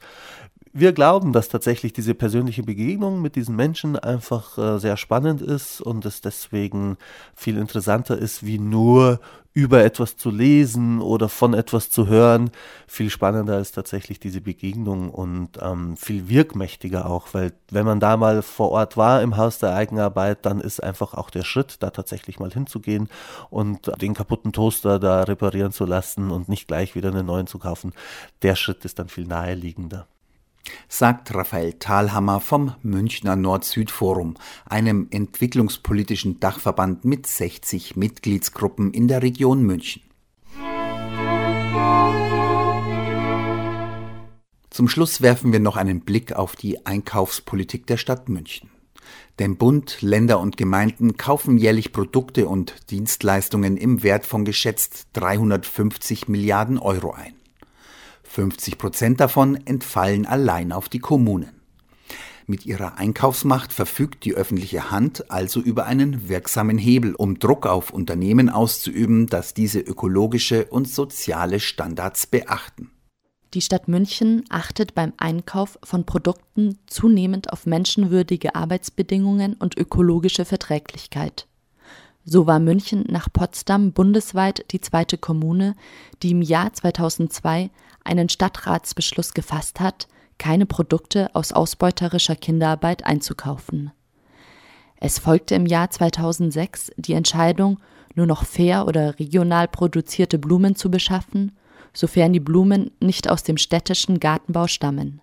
wir 0.77 0.93
glauben, 0.93 1.33
dass 1.33 1.49
tatsächlich 1.49 1.93
diese 1.93 2.15
persönliche 2.15 2.65
Begegnung 2.65 3.23
mit 3.23 3.37
diesen 3.37 3.55
Menschen 3.55 3.97
einfach 3.97 4.59
äh, 4.59 4.79
sehr 4.81 4.97
spannend 4.97 5.41
ist 5.41 5.81
und 5.81 6.05
es 6.05 6.21
deswegen 6.21 6.97
viel 7.37 7.57
interessanter 7.59 8.19
ist, 8.19 8.45
wie 8.45 8.59
nur 8.59 9.21
über 9.53 9.85
etwas 9.85 10.17
zu 10.17 10.31
lesen 10.31 11.01
oder 11.01 11.29
von 11.29 11.55
etwas 11.55 11.91
zu 11.91 12.09
hören. 12.09 12.51
Viel 12.89 13.09
spannender 13.09 13.61
ist 13.61 13.77
tatsächlich 13.77 14.19
diese 14.19 14.41
Begegnung 14.41 15.11
und 15.11 15.51
ähm, 15.63 15.97
viel 15.97 16.29
wirkmächtiger 16.29 17.09
auch, 17.09 17.29
weil 17.33 17.53
wenn 17.71 17.87
man 17.87 18.01
da 18.01 18.17
mal 18.17 18.43
vor 18.43 18.73
Ort 18.73 18.97
war 18.97 19.23
im 19.23 19.37
Haus 19.37 19.61
der 19.61 19.77
Eigenarbeit, 19.77 20.45
dann 20.45 20.61
ist 20.61 20.83
einfach 20.83 21.15
auch 21.15 21.31
der 21.31 21.45
Schritt, 21.45 21.77
da 21.85 21.91
tatsächlich 21.91 22.41
mal 22.41 22.51
hinzugehen 22.51 23.09
und 23.49 23.93
den 24.03 24.15
kaputten 24.15 24.53
Toaster 24.53 24.99
da 24.99 25.23
reparieren 25.23 25.71
zu 25.71 25.85
lassen 25.85 26.33
und 26.33 26.49
nicht 26.49 26.67
gleich 26.67 26.97
wieder 26.97 27.11
einen 27.11 27.27
neuen 27.27 27.47
zu 27.47 27.61
kaufen, 27.61 27.93
der 28.43 28.57
Schritt 28.57 28.85
ist 28.85 28.99
dann 28.99 29.09
viel 29.09 29.27
naheliegender 29.27 30.09
sagt 30.89 31.35
Raphael 31.35 31.75
Thalhammer 31.75 32.41
vom 32.41 32.75
Münchner 32.83 33.37
Nord-Süd-Forum, 33.37 34.35
einem 34.67 35.09
entwicklungspolitischen 35.11 36.41
Dachverband 36.41 37.05
mit 37.05 37.27
60 37.27 37.97
Mitgliedsgruppen 37.97 38.93
in 38.93 39.09
der 39.09 39.23
Region 39.23 39.63
München. 39.63 40.03
Zum 44.71 44.89
Schluss 44.89 45.21
werfen 45.21 45.53
wir 45.53 45.61
noch 45.61 45.77
einen 45.77 46.01
Blick 46.01 46.33
auf 46.33 46.57
die 46.57 46.85
Einkaufspolitik 46.85 47.87
der 47.87 47.97
Stadt 47.97 48.29
München. 48.29 48.71
Denn 49.39 49.57
Bund, 49.57 49.99
Länder 50.01 50.41
und 50.41 50.57
Gemeinden 50.57 51.17
kaufen 51.17 51.59
jährlich 51.59 51.93
Produkte 51.93 52.49
und 52.49 52.91
Dienstleistungen 52.91 53.77
im 53.77 54.03
Wert 54.03 54.27
von 54.27 54.45
geschätzt 54.45 55.09
350 55.13 56.29
Milliarden 56.29 56.79
Euro 56.79 57.13
ein. 57.13 57.35
50 58.35 58.79
Prozent 58.79 59.21
davon 59.21 59.57
entfallen 59.65 60.27
allein 60.27 60.73
auf 60.73 60.89
die 60.89 60.99
Kommunen. 60.99 61.51
Mit 62.47 62.67
ihrer 62.67 62.99
Einkaufsmacht 62.99 63.73
verfügt 63.73 64.25
die 64.25 64.35
öffentliche 64.35 64.91
Hand 64.91 65.31
also 65.31 65.61
über 65.61 65.87
einen 65.87 66.29
wirksamen 66.29 66.77
Hebel, 66.77 67.15
um 67.15 67.39
Druck 67.39 67.65
auf 67.67 67.91
Unternehmen 67.91 68.51
auszuüben, 68.51 69.29
dass 69.29 69.55
diese 69.55 69.79
ökologische 69.79 70.67
und 70.67 70.89
soziale 70.89 71.61
Standards 71.61 72.27
beachten. 72.27 72.91
Die 73.55 73.63
Stadt 73.63 73.87
München 73.87 74.45
achtet 74.51 74.95
beim 74.97 75.13
Einkauf 75.17 75.79
von 75.85 76.05
Produkten 76.05 76.79
zunehmend 76.87 77.53
auf 77.53 77.67
menschenwürdige 77.67 78.57
Arbeitsbedingungen 78.57 79.55
und 79.55 79.79
ökologische 79.79 80.45
Verträglichkeit. 80.45 81.47
So 82.25 82.47
war 82.47 82.59
München 82.59 83.05
nach 83.09 83.29
Potsdam 83.31 83.93
bundesweit 83.93 84.65
die 84.73 84.81
zweite 84.81 85.19
Kommune, 85.19 85.75
die 86.23 86.31
im 86.31 86.41
Jahr 86.41 86.73
2002 86.73 87.71
einen 88.03 88.29
Stadtratsbeschluss 88.29 89.35
gefasst 89.35 89.81
hat, 89.81 90.09
keine 90.39 90.67
Produkte 90.67 91.35
aus 91.35 91.53
ausbeuterischer 91.53 92.37
Kinderarbeit 92.37 93.05
einzukaufen. 93.05 93.93
Es 94.97 95.19
folgte 95.19 95.55
im 95.55 95.67
Jahr 95.67 95.91
2006 95.91 96.93
die 96.97 97.13
Entscheidung, 97.13 97.79
nur 98.15 98.27
noch 98.27 98.45
fair 98.45 98.87
oder 98.87 99.19
regional 99.19 99.69
produzierte 99.69 100.39
Blumen 100.39 100.77
zu 100.77 100.91
beschaffen, 100.91 101.53
sofern 101.93 102.33
die 102.33 102.41
Blumen 102.41 102.91
nicht 103.01 103.29
aus 103.29 103.43
dem 103.43 103.59
städtischen 103.59 104.19
Gartenbau 104.19 104.67
stammen. 104.67 105.21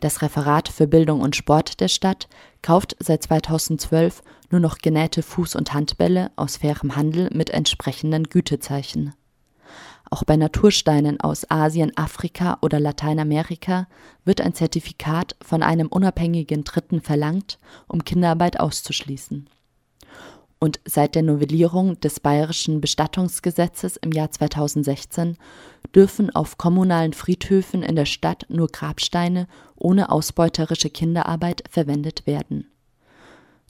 Das 0.00 0.22
Referat 0.22 0.68
für 0.68 0.86
Bildung 0.86 1.20
und 1.20 1.34
Sport 1.34 1.80
der 1.80 1.88
Stadt 1.88 2.28
kauft 2.62 2.96
seit 3.00 3.22
2012 3.22 4.22
nur 4.50 4.60
noch 4.60 4.78
genähte 4.78 5.22
Fuß- 5.22 5.56
und 5.56 5.74
Handbälle 5.74 6.30
aus 6.36 6.58
fairem 6.58 6.94
Handel 6.94 7.30
mit 7.32 7.50
entsprechenden 7.50 8.24
Gütezeichen. 8.24 9.14
Auch 10.10 10.24
bei 10.24 10.36
Natursteinen 10.36 11.20
aus 11.20 11.50
Asien, 11.50 11.94
Afrika 11.96 12.58
oder 12.62 12.80
Lateinamerika 12.80 13.88
wird 14.24 14.40
ein 14.40 14.54
Zertifikat 14.54 15.36
von 15.42 15.62
einem 15.62 15.88
unabhängigen 15.88 16.64
Dritten 16.64 17.02
verlangt, 17.02 17.58
um 17.88 18.04
Kinderarbeit 18.04 18.58
auszuschließen. 18.58 19.50
Und 20.60 20.80
seit 20.84 21.14
der 21.14 21.22
Novellierung 21.22 22.00
des 22.00 22.18
bayerischen 22.18 22.80
Bestattungsgesetzes 22.80 23.96
im 23.96 24.10
Jahr 24.10 24.30
2016 24.30 25.36
dürfen 25.94 26.34
auf 26.34 26.58
kommunalen 26.58 27.12
Friedhöfen 27.12 27.82
in 27.82 27.94
der 27.94 28.06
Stadt 28.06 28.44
nur 28.48 28.66
Grabsteine 28.68 29.46
ohne 29.76 30.10
ausbeuterische 30.10 30.90
Kinderarbeit 30.90 31.62
verwendet 31.70 32.26
werden. 32.26 32.66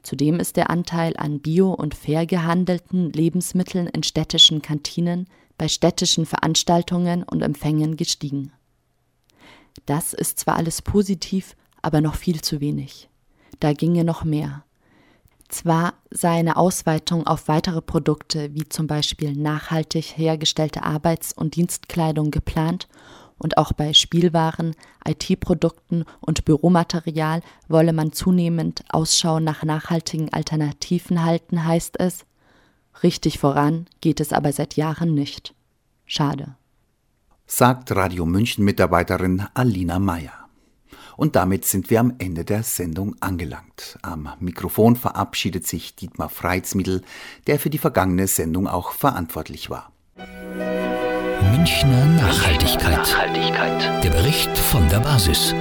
Zudem 0.03 0.41
ist 0.41 0.57
der 0.57 0.71
Anteil 0.71 1.15
an 1.17 1.41
bio 1.41 1.73
und 1.73 1.95
fair 1.95 2.25
gehandelten 2.25 3.13
Lebensmitteln 3.13 3.89
in 3.89 4.03
städtischen 4.03 4.63
Kantinen 4.63 5.29
bei 5.59 5.69
städtischen 5.69 6.25
Veranstaltungen 6.25 7.25
und 7.25 7.43
Empfängen 7.43 7.97
gestiegen. 7.97 8.53
Das 9.85 10.15
ist 10.15 10.39
zwar 10.39 10.57
alles 10.57 10.81
positiv, 10.81 11.57
aber 11.83 12.01
noch 12.01 12.15
viel 12.15 12.41
zu 12.41 12.61
wenig. 12.61 13.09
Da 13.61 13.73
ginge 13.73 14.05
noch 14.05 14.25
mehr. 14.25 14.65
Zwar 15.49 15.95
sei 16.11 16.39
eine 16.39 16.57
Ausweitung 16.57 17.27
auf 17.27 17.49
weitere 17.49 17.81
Produkte 17.81 18.55
wie 18.55 18.69
zum 18.69 18.87
Beispiel 18.87 19.33
nachhaltig 19.33 20.17
hergestellte 20.17 20.83
Arbeits- 20.83 21.33
und 21.33 21.57
Dienstkleidung 21.57 22.31
geplant 22.31 22.87
und 23.39 23.57
auch 23.57 23.73
bei 23.73 23.95
Spielwaren, 23.95 24.75
IT-Produkten 25.07 26.05
und 26.21 26.45
Büromaterial 26.45 27.41
wolle 27.69 27.93
man 27.93 28.13
zunehmend 28.13 28.85
Ausschau 28.91 29.41
nach 29.41 29.63
nachhaltigen 29.63 30.33
Alternativen 30.33 31.25
halten, 31.25 31.65
heißt 31.65 31.99
es. 31.99 32.27
Richtig 33.03 33.39
voran 33.39 33.87
geht 34.01 34.21
es 34.21 34.33
aber 34.33 34.53
seit 34.53 34.77
Jahren 34.77 35.15
nicht. 35.15 35.55
Schade. 36.05 36.57
Sagt 37.47 37.95
Radio 37.95 38.27
München 38.27 38.65
Mitarbeiterin 38.65 39.47
Alina 39.55 39.99
Meyer. 39.99 40.48
Und 41.19 41.35
damit 41.35 41.65
sind 41.65 41.91
wir 41.91 41.99
am 41.99 42.15
Ende 42.19 42.45
der 42.45 42.63
Sendung 42.63 43.17
angelangt. 43.19 43.99
Am 44.03 44.29
Mikrofon 44.39 44.95
verabschiedet 44.95 45.67
sich 45.67 45.97
Dietmar 45.97 46.29
Freizmittel, 46.29 47.03
der 47.49 47.59
für 47.59 47.71
die 47.71 47.79
vergangene 47.79 48.29
Sendung 48.29 48.69
auch 48.69 48.93
verantwortlich 48.93 49.69
war. 49.69 49.91
Münchner 51.51 52.05
Nachhaltigkeit. 52.05 52.99
Nachhaltigkeit. 52.99 54.05
Der 54.05 54.11
Bericht 54.11 54.57
von 54.57 54.89
der 54.91 55.01
Basis. 55.01 55.57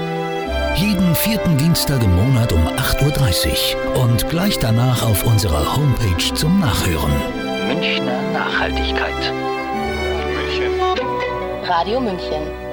Jeden 0.75 1.15
vierten 1.15 1.57
Dienstag 1.57 2.03
im 2.03 2.15
Monat 2.15 2.53
um 2.53 2.61
8.30 2.61 3.75
Uhr 3.95 4.03
und 4.03 4.29
gleich 4.29 4.59
danach 4.59 5.01
auf 5.01 5.25
unserer 5.25 5.75
Homepage 5.75 6.35
zum 6.35 6.59
Nachhören. 6.59 7.11
Münchner 7.67 8.31
Nachhaltigkeit. 8.31 9.33
Radio 11.67 11.99
München. 11.99 12.66